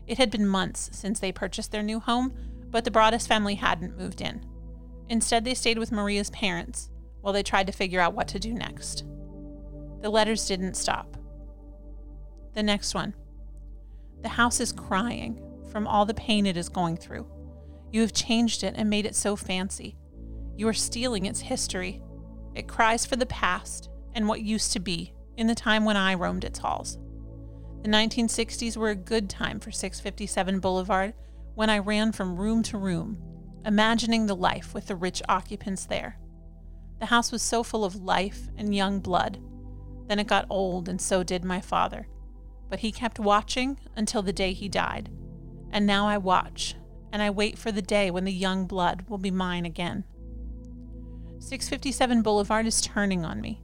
It 0.09 0.19
had 0.19 0.33
been 0.33 0.49
months 0.49 0.91
since 0.93 1.21
they 1.21 1.31
purchased 1.31 1.71
their 1.71 1.85
new 1.85 2.01
home, 2.01 2.35
but 2.71 2.85
the 2.85 2.91
Broaddus 2.91 3.29
family 3.29 3.55
hadn't 3.55 3.97
moved 3.97 4.21
in. 4.21 4.45
Instead, 5.09 5.45
they 5.45 5.55
stayed 5.55 5.79
with 5.79 5.93
Maria's 5.93 6.31
parents 6.31 6.91
while 7.21 7.33
they 7.33 7.45
tried 7.45 7.69
to 7.69 7.73
figure 7.73 8.01
out 8.01 8.15
what 8.15 8.27
to 8.27 8.41
do 8.41 8.53
next. 8.53 9.05
The 10.01 10.11
letters 10.11 10.47
didn't 10.47 10.77
stop. 10.77 11.17
The 12.55 12.63
next 12.63 12.95
one. 12.95 13.15
The 14.23 14.29
house 14.29 14.61
is 14.61 14.73
crying 14.73 15.41
from 15.71 15.87
all 15.87 16.05
the 16.05 16.15
pain 16.15 16.47
it 16.47 16.57
is 16.57 16.69
going 16.69 16.97
through. 16.97 17.27
You 17.93 18.01
have 18.03 18.13
changed 18.13 18.63
it 18.63 18.75
and 18.77 18.89
made 18.89 19.07
it 19.07 19.15
so 19.15 19.37
fancy. 19.37 19.97
You 20.57 20.69
are 20.69 20.75
stealing 20.75 21.27
its 21.27 21.41
history. 21.41 22.03
It 22.55 22.69
cries 22.69 23.07
for 23.07 23.17
the 23.17 23.27
past 23.27 23.89
and 24.15 24.29
what 24.29 24.43
used 24.43 24.73
to 24.73 24.81
be 24.81 25.15
in 25.37 25.47
the 25.47 25.55
time 25.55 25.85
when 25.85 25.97
I 25.97 26.15
roamed 26.15 26.45
its 26.45 26.59
halls. 26.59 26.99
The 27.83 27.89
1960s 27.89 28.77
were 28.77 28.91
a 28.91 28.95
good 28.95 29.31
time 29.31 29.59
for 29.59 29.71
657 29.71 30.61
Boulevard 30.61 31.15
when 31.55 31.71
I 31.71 31.79
ran 31.79 32.13
from 32.13 32.37
room 32.37 32.63
to 32.65 32.79
room, 32.79 33.17
imagining 33.65 34.27
the 34.27 34.37
life 34.37 34.75
with 34.75 34.87
the 34.87 34.97
rich 34.97 35.23
occupants 35.29 35.87
there. 35.87 36.19
The 36.99 37.07
house 37.07 37.33
was 37.33 37.43
so 37.43 37.63
full 37.63 37.85
of 37.85 37.97
life 37.97 38.49
and 38.59 38.75
young 38.75 39.01
blood. 39.01 39.41
Then 40.11 40.18
it 40.18 40.27
got 40.27 40.44
old, 40.51 40.90
and 40.90 41.01
so 41.01 41.23
did 41.23 41.44
my 41.46 41.62
father. 41.62 42.07
But 42.68 42.81
he 42.81 42.92
kept 42.92 43.18
watching 43.18 43.81
until 43.96 44.20
the 44.20 44.33
day 44.35 44.53
he 44.53 44.68
died 44.68 45.09
and 45.73 45.87
now 45.87 46.07
I 46.07 46.18
watch, 46.18 46.75
and 47.12 47.23
I 47.23 47.31
wait 47.31 47.59
for 47.59 47.73
the 47.73 47.83
day 47.83 48.11
when 48.11 48.25
the 48.25 48.33
young 48.33 48.66
blood 48.66 49.05
will 49.09 49.18
be 49.18 49.31
mine 49.31 49.64
again. 49.64 50.05
657 51.38 52.23
Boulevard 52.23 52.66
is 52.66 52.81
turning 52.81 53.25
on 53.25 53.40
me. 53.40 53.62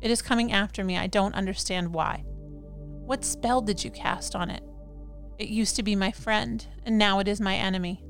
It 0.00 0.10
is 0.10 0.22
coming 0.22 0.52
after 0.52 0.82
me. 0.82 0.98
I 0.98 1.06
don't 1.06 1.34
understand 1.34 1.94
why. 1.94 2.24
What 2.26 3.24
spell 3.24 3.60
did 3.60 3.84
you 3.84 3.90
cast 3.90 4.34
on 4.34 4.50
it? 4.50 4.62
It 5.38 5.48
used 5.48 5.76
to 5.76 5.82
be 5.82 5.94
my 5.94 6.10
friend, 6.10 6.66
and 6.84 6.98
now 6.98 7.18
it 7.18 7.28
is 7.28 7.40
my 7.40 7.54
enemy. 7.54 8.02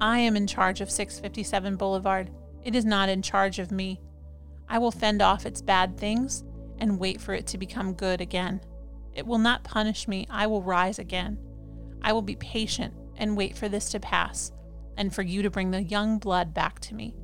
I 0.00 0.18
am 0.18 0.36
in 0.36 0.46
charge 0.46 0.80
of 0.80 0.90
657 0.90 1.76
Boulevard. 1.76 2.30
It 2.62 2.74
is 2.74 2.84
not 2.84 3.08
in 3.08 3.22
charge 3.22 3.58
of 3.58 3.70
me. 3.70 4.00
I 4.68 4.78
will 4.78 4.90
fend 4.90 5.20
off 5.20 5.44
its 5.44 5.60
bad 5.60 5.98
things 5.98 6.44
and 6.84 7.00
wait 7.00 7.18
for 7.18 7.32
it 7.32 7.46
to 7.46 7.56
become 7.56 7.94
good 7.94 8.20
again. 8.20 8.60
It 9.14 9.26
will 9.26 9.38
not 9.38 9.64
punish 9.64 10.06
me. 10.06 10.26
I 10.28 10.46
will 10.46 10.62
rise 10.62 10.98
again. 10.98 11.38
I 12.02 12.12
will 12.12 12.20
be 12.20 12.36
patient 12.36 12.92
and 13.16 13.38
wait 13.38 13.56
for 13.56 13.70
this 13.70 13.88
to 13.92 14.00
pass 14.00 14.52
and 14.98 15.12
for 15.14 15.22
you 15.22 15.40
to 15.40 15.48
bring 15.48 15.70
the 15.70 15.82
young 15.82 16.18
blood 16.18 16.52
back 16.52 16.80
to 16.80 16.94
me. 16.94 17.14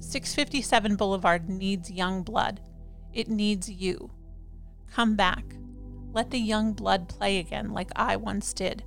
657 0.00 0.96
Boulevard 0.96 1.50
needs 1.50 1.90
young 1.90 2.22
blood. 2.22 2.62
It 3.12 3.28
needs 3.28 3.68
you. 3.68 4.10
Come 4.90 5.16
back. 5.16 5.44
Let 6.14 6.30
the 6.30 6.38
young 6.38 6.72
blood 6.72 7.10
play 7.10 7.38
again 7.38 7.72
like 7.72 7.90
I 7.94 8.16
once 8.16 8.54
did. 8.54 8.84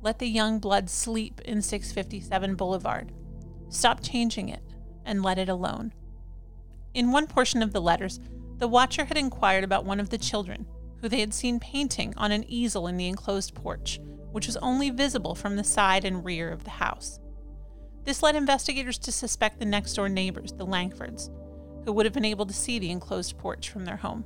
Let 0.00 0.18
the 0.18 0.28
young 0.28 0.60
blood 0.60 0.88
sleep 0.88 1.42
in 1.44 1.60
657 1.60 2.54
Boulevard. 2.54 3.12
Stop 3.68 4.02
changing 4.02 4.48
it 4.48 4.62
and 5.04 5.22
let 5.22 5.38
it 5.38 5.50
alone. 5.50 5.92
In 6.94 7.12
one 7.12 7.26
portion 7.26 7.62
of 7.62 7.74
the 7.74 7.82
letters, 7.82 8.18
the 8.58 8.68
watcher 8.68 9.04
had 9.04 9.16
inquired 9.16 9.64
about 9.64 9.84
one 9.84 10.00
of 10.00 10.10
the 10.10 10.18
children, 10.18 10.66
who 11.00 11.08
they 11.08 11.20
had 11.20 11.34
seen 11.34 11.60
painting 11.60 12.14
on 12.16 12.32
an 12.32 12.44
easel 12.48 12.86
in 12.86 12.96
the 12.96 13.08
enclosed 13.08 13.54
porch, 13.54 14.00
which 14.32 14.46
was 14.46 14.56
only 14.58 14.90
visible 14.90 15.34
from 15.34 15.56
the 15.56 15.64
side 15.64 16.04
and 16.04 16.24
rear 16.24 16.50
of 16.50 16.64
the 16.64 16.70
house. 16.70 17.18
This 18.04 18.22
led 18.22 18.36
investigators 18.36 18.98
to 18.98 19.12
suspect 19.12 19.58
the 19.58 19.64
next 19.64 19.94
door 19.94 20.08
neighbors, 20.08 20.52
the 20.52 20.66
Langfords, 20.66 21.28
who 21.84 21.92
would 21.92 22.06
have 22.06 22.12
been 22.12 22.24
able 22.24 22.46
to 22.46 22.54
see 22.54 22.78
the 22.78 22.90
enclosed 22.90 23.36
porch 23.36 23.68
from 23.68 23.84
their 23.84 23.96
home. 23.96 24.24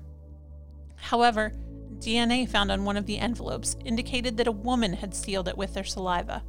However, 0.96 1.52
DNA 1.98 2.48
found 2.48 2.70
on 2.70 2.84
one 2.84 2.96
of 2.96 3.06
the 3.06 3.18
envelopes 3.18 3.76
indicated 3.84 4.36
that 4.36 4.46
a 4.46 4.52
woman 4.52 4.94
had 4.94 5.14
sealed 5.14 5.48
it 5.48 5.56
with 5.56 5.74
their 5.74 5.84
saliva, 5.84 6.42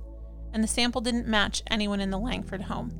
and 0.53 0.63
the 0.63 0.67
sample 0.67 1.01
didn't 1.01 1.27
match 1.27 1.63
anyone 1.67 1.99
in 2.01 2.09
the 2.09 2.19
Langford 2.19 2.63
home. 2.63 2.91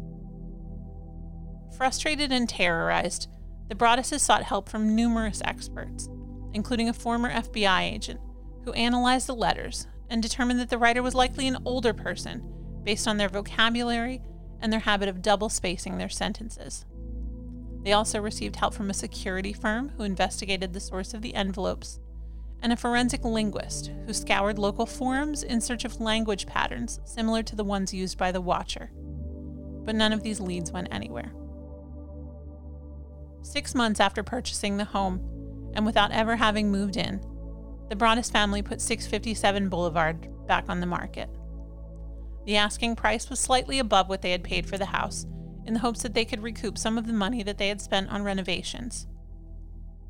Frustrated 1.78 2.32
and 2.32 2.48
terrorized, 2.48 3.28
the 3.72 3.78
Broadduses 3.78 4.20
sought 4.20 4.44
help 4.44 4.68
from 4.68 4.98
numerous 4.98 5.42
experts, 5.46 6.10
including 6.52 6.90
a 6.90 6.94
former 6.94 7.32
FBI 7.32 7.84
agent, 7.84 8.20
who 8.66 8.74
analyzed 8.74 9.28
the 9.28 9.34
letters 9.34 9.88
and 10.10 10.22
determined 10.22 10.60
that 10.60 10.70
the 10.70 10.78
writer 10.78 11.02
was 11.02 11.16
likely 11.16 11.48
an 11.48 11.58
older 11.64 11.94
person 11.94 12.44
based 12.84 13.08
on 13.08 13.16
their 13.16 13.30
vocabulary 13.30 14.22
and 14.60 14.74
their 14.74 14.82
habit 14.82 15.08
of 15.08 15.22
double 15.22 15.48
spacing 15.48 15.98
their 15.98 16.10
sentences. 16.10 16.86
They 17.84 17.94
also 17.94 18.20
received 18.20 18.58
help 18.58 18.74
from 18.74 18.90
a 18.90 18.94
security 18.94 19.54
firm 19.54 19.94
who 19.96 20.04
investigated 20.04 20.74
the 20.74 20.82
source 20.82 21.14
of 21.14 21.22
the 21.22 21.34
envelopes 21.34 22.02
and 22.62 22.74
a 22.74 22.76
forensic 22.76 23.24
linguist 23.24 23.90
who 24.06 24.12
scoured 24.12 24.60
local 24.60 24.86
forums 24.86 25.44
in 25.44 25.62
search 25.62 25.86
of 25.86 26.02
language 26.02 26.46
patterns 26.46 27.00
similar 27.06 27.42
to 27.44 27.56
the 27.56 27.64
ones 27.64 27.94
used 27.94 28.18
by 28.18 28.34
the 28.34 28.42
Watcher. 28.42 28.92
But 29.86 29.96
none 29.96 30.12
of 30.12 30.24
these 30.24 30.42
leads 30.42 30.74
went 30.74 30.90
anywhere. 30.92 31.32
Six 33.42 33.74
months 33.74 34.00
after 34.00 34.24
purchasing 34.24 34.78
the 34.78 34.86
home, 34.86 35.72
and 35.74 35.86
without 35.86 36.12
ever 36.12 36.36
having 36.36 36.72
moved 36.72 36.98
in, 36.98 37.22
the 37.90 37.96
Broaddus 37.96 38.32
family 38.32 38.62
put 38.62 38.82
657 38.82 39.70
Boulevard 39.70 40.28
back 40.48 40.66
on 40.70 40.80
the 40.80 40.86
market. 40.86 41.30
The 42.46 42.58
asking 42.58 42.96
price 42.96 43.30
was 43.30 43.40
slightly 43.40 43.80
above 43.80 44.10
what 44.10 44.22
they 44.22 44.32
had 44.32 44.44
paid 44.44 44.66
for 44.66 44.78
the 44.78 44.86
house, 44.86 45.26
in 45.66 45.74
the 45.74 45.80
hopes 45.80 46.02
that 46.02 46.14
they 46.14 46.26
could 46.26 46.42
recoup 46.42 46.78
some 46.78 46.98
of 46.98 47.06
the 47.08 47.14
money 47.14 47.44
that 47.44 47.58
they 47.58 47.68
had 47.68 47.82
spent 47.82 48.10
on 48.10 48.24
renovations. 48.24 49.08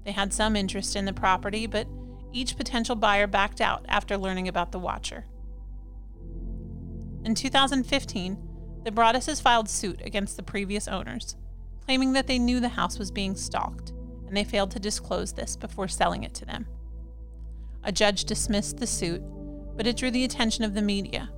They 0.05 0.11
had 0.11 0.33
some 0.33 0.55
interest 0.55 0.95
in 0.95 1.05
the 1.05 1.13
property, 1.13 1.67
but 1.67 1.87
each 2.31 2.57
potential 2.57 2.95
buyer 2.95 3.27
backed 3.27 3.61
out 3.61 3.85
after 3.87 4.17
learning 4.17 4.47
about 4.47 4.71
the 4.71 4.79
Watcher. 4.79 5.25
In 7.23 7.35
2015, 7.35 8.37
the 8.83 8.91
Broadduses 8.91 9.41
filed 9.41 9.69
suit 9.69 10.01
against 10.03 10.37
the 10.37 10.43
previous 10.43 10.87
owners, 10.87 11.35
claiming 11.85 12.13
that 12.13 12.27
they 12.27 12.39
knew 12.39 12.59
the 12.59 12.69
house 12.69 12.97
was 12.97 13.11
being 13.11 13.35
stalked 13.35 13.91
and 14.27 14.35
they 14.35 14.43
failed 14.43 14.71
to 14.71 14.79
disclose 14.79 15.33
this 15.33 15.57
before 15.57 15.87
selling 15.87 16.23
it 16.23 16.33
to 16.33 16.45
them. 16.45 16.65
A 17.83 17.91
judge 17.91 18.25
dismissed 18.25 18.77
the 18.77 18.87
suit, 18.87 19.21
but 19.75 19.87
it 19.87 19.97
drew 19.97 20.11
the 20.11 20.23
attention 20.23 20.63
of 20.63 20.73
the 20.73 20.81
media. 20.81 21.29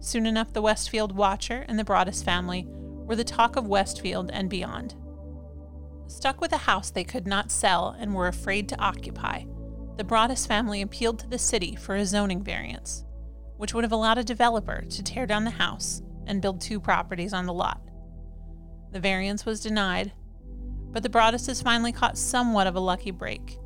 Soon 0.00 0.24
enough, 0.24 0.52
the 0.52 0.62
Westfield 0.62 1.12
Watcher 1.12 1.64
and 1.68 1.78
the 1.78 1.84
Broaddus 1.84 2.22
family 2.24 2.66
were 2.68 3.16
the 3.16 3.24
talk 3.24 3.56
of 3.56 3.66
Westfield 3.66 4.30
and 4.32 4.48
beyond. 4.48 4.94
Stuck 6.06 6.40
with 6.40 6.52
a 6.52 6.58
house 6.58 6.90
they 6.90 7.04
could 7.04 7.26
not 7.26 7.50
sell 7.50 7.96
and 7.98 8.14
were 8.14 8.28
afraid 8.28 8.68
to 8.68 8.80
occupy, 8.80 9.42
the 9.96 10.04
Broaddus 10.04 10.46
family 10.46 10.82
appealed 10.82 11.18
to 11.18 11.28
the 11.28 11.38
city 11.38 11.74
for 11.74 11.96
a 11.96 12.04
zoning 12.04 12.42
variance, 12.42 13.04
which 13.56 13.72
would 13.72 13.84
have 13.84 13.92
allowed 13.92 14.18
a 14.18 14.24
developer 14.24 14.82
to 14.82 15.02
tear 15.02 15.26
down 15.26 15.44
the 15.44 15.50
house 15.50 16.02
and 16.26 16.42
build 16.42 16.60
two 16.60 16.78
properties 16.78 17.32
on 17.32 17.46
the 17.46 17.52
lot. 17.52 17.80
The 18.96 19.00
variance 19.00 19.44
was 19.44 19.60
denied, 19.60 20.12
but 20.90 21.02
the 21.02 21.10
Broadduses 21.10 21.62
finally 21.62 21.92
caught 21.92 22.16
somewhat 22.16 22.66
of 22.66 22.76
a 22.76 22.80
lucky 22.80 23.10
break. 23.10 23.58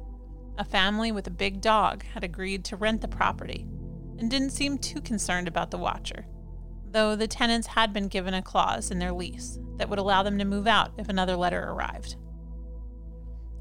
A 0.58 0.64
family 0.64 1.12
with 1.12 1.28
a 1.28 1.30
big 1.30 1.60
dog 1.60 2.02
had 2.02 2.24
agreed 2.24 2.64
to 2.64 2.76
rent 2.76 3.00
the 3.00 3.06
property 3.06 3.64
and 4.18 4.28
didn't 4.28 4.50
seem 4.50 4.76
too 4.76 5.00
concerned 5.00 5.46
about 5.46 5.70
the 5.70 5.78
watcher, 5.78 6.26
though 6.90 7.14
the 7.14 7.28
tenants 7.28 7.68
had 7.68 7.92
been 7.92 8.08
given 8.08 8.34
a 8.34 8.42
clause 8.42 8.90
in 8.90 8.98
their 8.98 9.12
lease 9.12 9.56
that 9.76 9.88
would 9.88 10.00
allow 10.00 10.24
them 10.24 10.36
to 10.36 10.44
move 10.44 10.66
out 10.66 10.94
if 10.98 11.08
another 11.08 11.36
letter 11.36 11.62
arrived. 11.62 12.16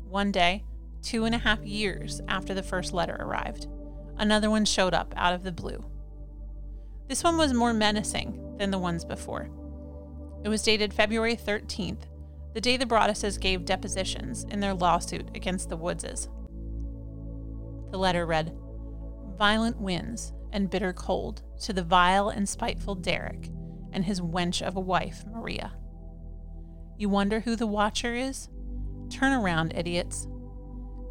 One 0.07 0.31
day, 0.31 0.65
two 1.03 1.25
and 1.25 1.35
a 1.35 1.37
half 1.37 1.63
years 1.63 2.19
after 2.27 2.55
the 2.55 2.63
first 2.63 2.93
letter 2.93 3.15
arrived. 3.19 3.67
Another 4.17 4.49
one 4.49 4.65
showed 4.65 4.95
up 4.95 5.13
out 5.15 5.35
of 5.35 5.43
the 5.43 5.51
blue. 5.51 5.85
This 7.07 7.23
one 7.23 7.37
was 7.37 7.53
more 7.53 7.73
menacing 7.73 8.57
than 8.57 8.71
the 8.71 8.79
ones 8.79 9.05
before. 9.05 9.51
It 10.43 10.49
was 10.49 10.63
dated 10.63 10.93
February 10.93 11.35
13th, 11.35 12.03
the 12.53 12.61
day 12.61 12.77
the 12.77 12.85
Broadduses 12.85 13.39
gave 13.39 13.65
depositions 13.65 14.45
in 14.45 14.59
their 14.59 14.73
lawsuit 14.73 15.27
against 15.35 15.69
the 15.69 15.77
Woodses. 15.77 16.29
The 17.91 17.97
letter 17.97 18.25
read 18.25 18.55
Violent 19.37 19.79
winds 19.79 20.33
and 20.51 20.69
bitter 20.69 20.93
cold 20.93 21.43
to 21.61 21.73
the 21.73 21.83
vile 21.83 22.29
and 22.29 22.47
spiteful 22.47 22.95
Derek 22.95 23.49
and 23.91 24.05
his 24.05 24.21
wench 24.21 24.61
of 24.61 24.75
a 24.75 24.81
wife, 24.81 25.25
Maria. 25.31 25.73
You 26.97 27.09
wonder 27.09 27.41
who 27.41 27.55
the 27.55 27.67
watcher 27.67 28.15
is? 28.15 28.49
Turn 29.09 29.33
around, 29.33 29.73
idiots. 29.75 30.27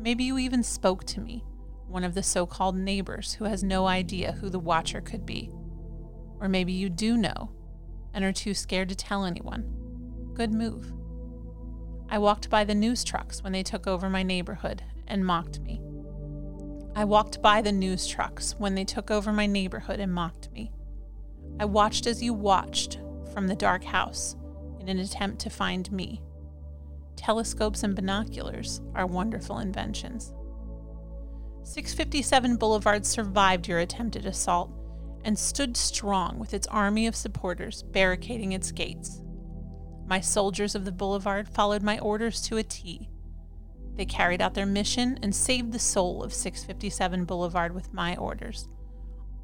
Maybe 0.00 0.24
you 0.24 0.38
even 0.38 0.62
spoke 0.62 1.04
to 1.04 1.20
me, 1.20 1.44
one 1.86 2.04
of 2.04 2.14
the 2.14 2.22
so 2.22 2.46
called 2.46 2.76
neighbors 2.76 3.34
who 3.34 3.44
has 3.44 3.62
no 3.62 3.86
idea 3.86 4.32
who 4.32 4.48
the 4.48 4.58
watcher 4.58 5.00
could 5.00 5.26
be. 5.26 5.50
Or 6.40 6.48
maybe 6.48 6.72
you 6.72 6.88
do 6.88 7.16
know 7.16 7.50
and 8.18 8.24
are 8.24 8.32
too 8.32 8.52
scared 8.52 8.88
to 8.88 8.96
tell 8.96 9.24
anyone. 9.24 9.62
Good 10.34 10.52
move. 10.52 10.92
I 12.10 12.18
walked 12.18 12.50
by 12.50 12.64
the 12.64 12.74
news 12.74 13.04
trucks 13.04 13.44
when 13.44 13.52
they 13.52 13.62
took 13.62 13.86
over 13.86 14.10
my 14.10 14.24
neighborhood 14.24 14.82
and 15.06 15.24
mocked 15.24 15.60
me. 15.60 15.80
I 16.96 17.04
walked 17.04 17.40
by 17.40 17.62
the 17.62 17.70
news 17.70 18.08
trucks 18.08 18.56
when 18.58 18.74
they 18.74 18.84
took 18.84 19.12
over 19.12 19.32
my 19.32 19.46
neighborhood 19.46 20.00
and 20.00 20.12
mocked 20.12 20.50
me. 20.50 20.72
I 21.60 21.66
watched 21.66 22.08
as 22.08 22.20
you 22.20 22.34
watched 22.34 22.98
from 23.32 23.46
the 23.46 23.54
dark 23.54 23.84
house 23.84 24.34
in 24.80 24.88
an 24.88 24.98
attempt 24.98 25.38
to 25.42 25.50
find 25.50 25.92
me 25.92 26.20
telescopes 27.14 27.84
and 27.84 27.94
binoculars 27.94 28.80
are 28.96 29.06
wonderful 29.06 29.60
inventions. 29.60 30.32
657 31.62 32.56
Boulevard 32.56 33.06
survived 33.06 33.68
your 33.68 33.78
attempted 33.78 34.26
assault 34.26 34.72
and 35.28 35.38
stood 35.38 35.76
strong 35.76 36.38
with 36.38 36.54
its 36.54 36.66
army 36.68 37.06
of 37.06 37.14
supporters 37.14 37.82
barricading 37.82 38.52
its 38.52 38.72
gates. 38.72 39.20
My 40.06 40.20
soldiers 40.20 40.74
of 40.74 40.86
the 40.86 40.90
boulevard 40.90 41.50
followed 41.50 41.82
my 41.82 41.98
orders 41.98 42.40
to 42.44 42.56
a 42.56 42.62
T. 42.62 43.10
They 43.94 44.06
carried 44.06 44.40
out 44.40 44.54
their 44.54 44.64
mission 44.64 45.18
and 45.22 45.34
saved 45.34 45.72
the 45.72 45.78
soul 45.78 46.22
of 46.22 46.32
657 46.32 47.26
Boulevard 47.26 47.74
with 47.74 47.92
my 47.92 48.16
orders. 48.16 48.68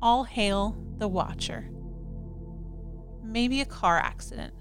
All 0.01 0.25
hail 0.25 0.75
the 0.97 1.07
Watcher. 1.07 1.69
Maybe 3.23 3.61
a 3.61 3.67
car 3.67 3.99
accident, 3.99 4.55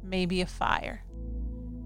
maybe 0.00 0.42
a 0.42 0.46
fire. 0.46 1.04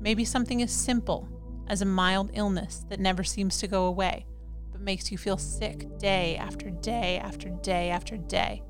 Maybe 0.03 0.27
something 0.27 0.61
as 0.61 0.71
simple 0.71 1.31
as 1.67 1.81
a 1.81 1.87
mild 1.87 2.31
illness 2.35 2.85
that 2.91 3.01
never 3.01 3.25
seems 3.25 3.57
to 3.61 3.69
go 3.69 3.87
away, 3.87 4.27
but 4.71 4.83
makes 4.83 5.11
you 5.11 5.17
feel 5.17 5.39
sick 5.39 5.87
day 5.97 6.37
after 6.37 6.69
day 6.69 7.17
after 7.17 7.49
day 7.49 7.89
after 7.89 8.19
day. 8.19 8.63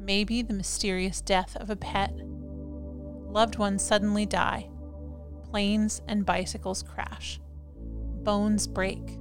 Maybe 0.00 0.42
the 0.42 0.54
mysterious 0.54 1.20
death 1.20 1.56
of 1.56 1.70
a 1.70 1.76
pet. 1.76 2.12
Loved 2.14 3.58
ones 3.58 3.82
suddenly 3.82 4.26
die. 4.26 4.70
Planes 5.50 6.00
and 6.06 6.24
bicycles 6.24 6.82
crash. 6.82 7.40
Bones 8.22 8.66
break. 8.66 9.18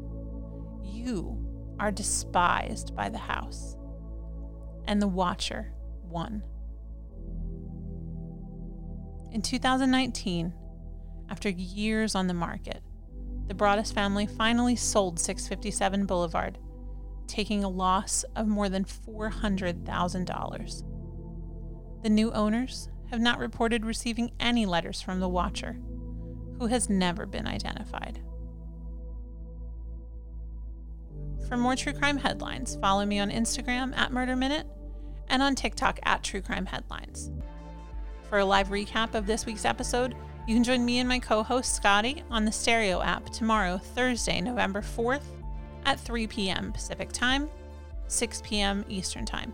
You 0.83 1.37
are 1.79 1.91
despised 1.91 2.95
by 2.95 3.09
the 3.09 3.17
house. 3.17 3.75
And 4.85 5.01
the 5.01 5.07
Watcher 5.07 5.73
won. 6.03 6.43
In 9.31 9.41
2019, 9.41 10.53
after 11.29 11.49
years 11.49 12.15
on 12.15 12.27
the 12.27 12.33
market, 12.33 12.81
the 13.47 13.53
Broaddus 13.53 13.93
family 13.93 14.25
finally 14.25 14.75
sold 14.75 15.19
657 15.19 16.05
The 22.03 22.09
new 22.09 22.31
owners 22.31 22.89
have 23.11 23.19
not 23.19 23.39
reported 23.39 23.85
receiving 23.85 24.31
any 24.39 24.65
letters 24.65 25.01
from 25.01 25.19
the 25.19 25.29
watcher, 25.29 25.77
who 26.59 26.67
has 26.67 26.89
never 26.89 27.25
been 27.25 27.47
identified. 27.47 28.19
For 31.47 31.57
more 31.57 31.75
true 31.75 31.93
crime 31.93 32.17
headlines, 32.17 32.77
follow 32.81 33.05
me 33.05 33.19
on 33.19 33.29
Instagram 33.29 33.95
at 33.95 34.11
Murder 34.11 34.35
Minute 34.35 34.67
and 35.29 35.41
on 35.41 35.55
TikTok 35.55 35.99
at 36.03 36.23
True 36.23 36.41
Crime 36.41 36.65
Headlines. 36.65 37.31
For 38.29 38.39
a 38.39 38.45
live 38.45 38.69
recap 38.69 39.13
of 39.13 39.25
this 39.25 39.45
week's 39.45 39.65
episode, 39.65 40.15
you 40.47 40.55
can 40.55 40.63
join 40.63 40.83
me 40.83 40.99
and 40.99 41.07
my 41.07 41.19
co 41.19 41.43
host 41.43 41.75
Scotty 41.75 42.23
on 42.29 42.45
the 42.45 42.51
Stereo 42.51 43.01
app 43.01 43.29
tomorrow, 43.29 43.77
Thursday, 43.77 44.41
November 44.41 44.81
4th 44.81 45.36
at 45.87 45.97
3 46.01 46.27
p.m. 46.27 46.73
Pacific 46.73 47.13
Time, 47.13 47.49
6 48.07 48.41
p.m. 48.43 48.83
Eastern 48.89 49.25
Time. 49.25 49.53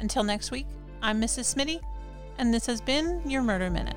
Until 0.00 0.22
next 0.22 0.50
week, 0.50 0.66
I'm 1.00 1.18
Mrs. 1.18 1.54
Smitty, 1.54 1.80
and 2.36 2.52
this 2.52 2.66
has 2.66 2.82
been 2.82 3.22
your 3.28 3.40
Murder 3.42 3.70
Minute. 3.70 3.96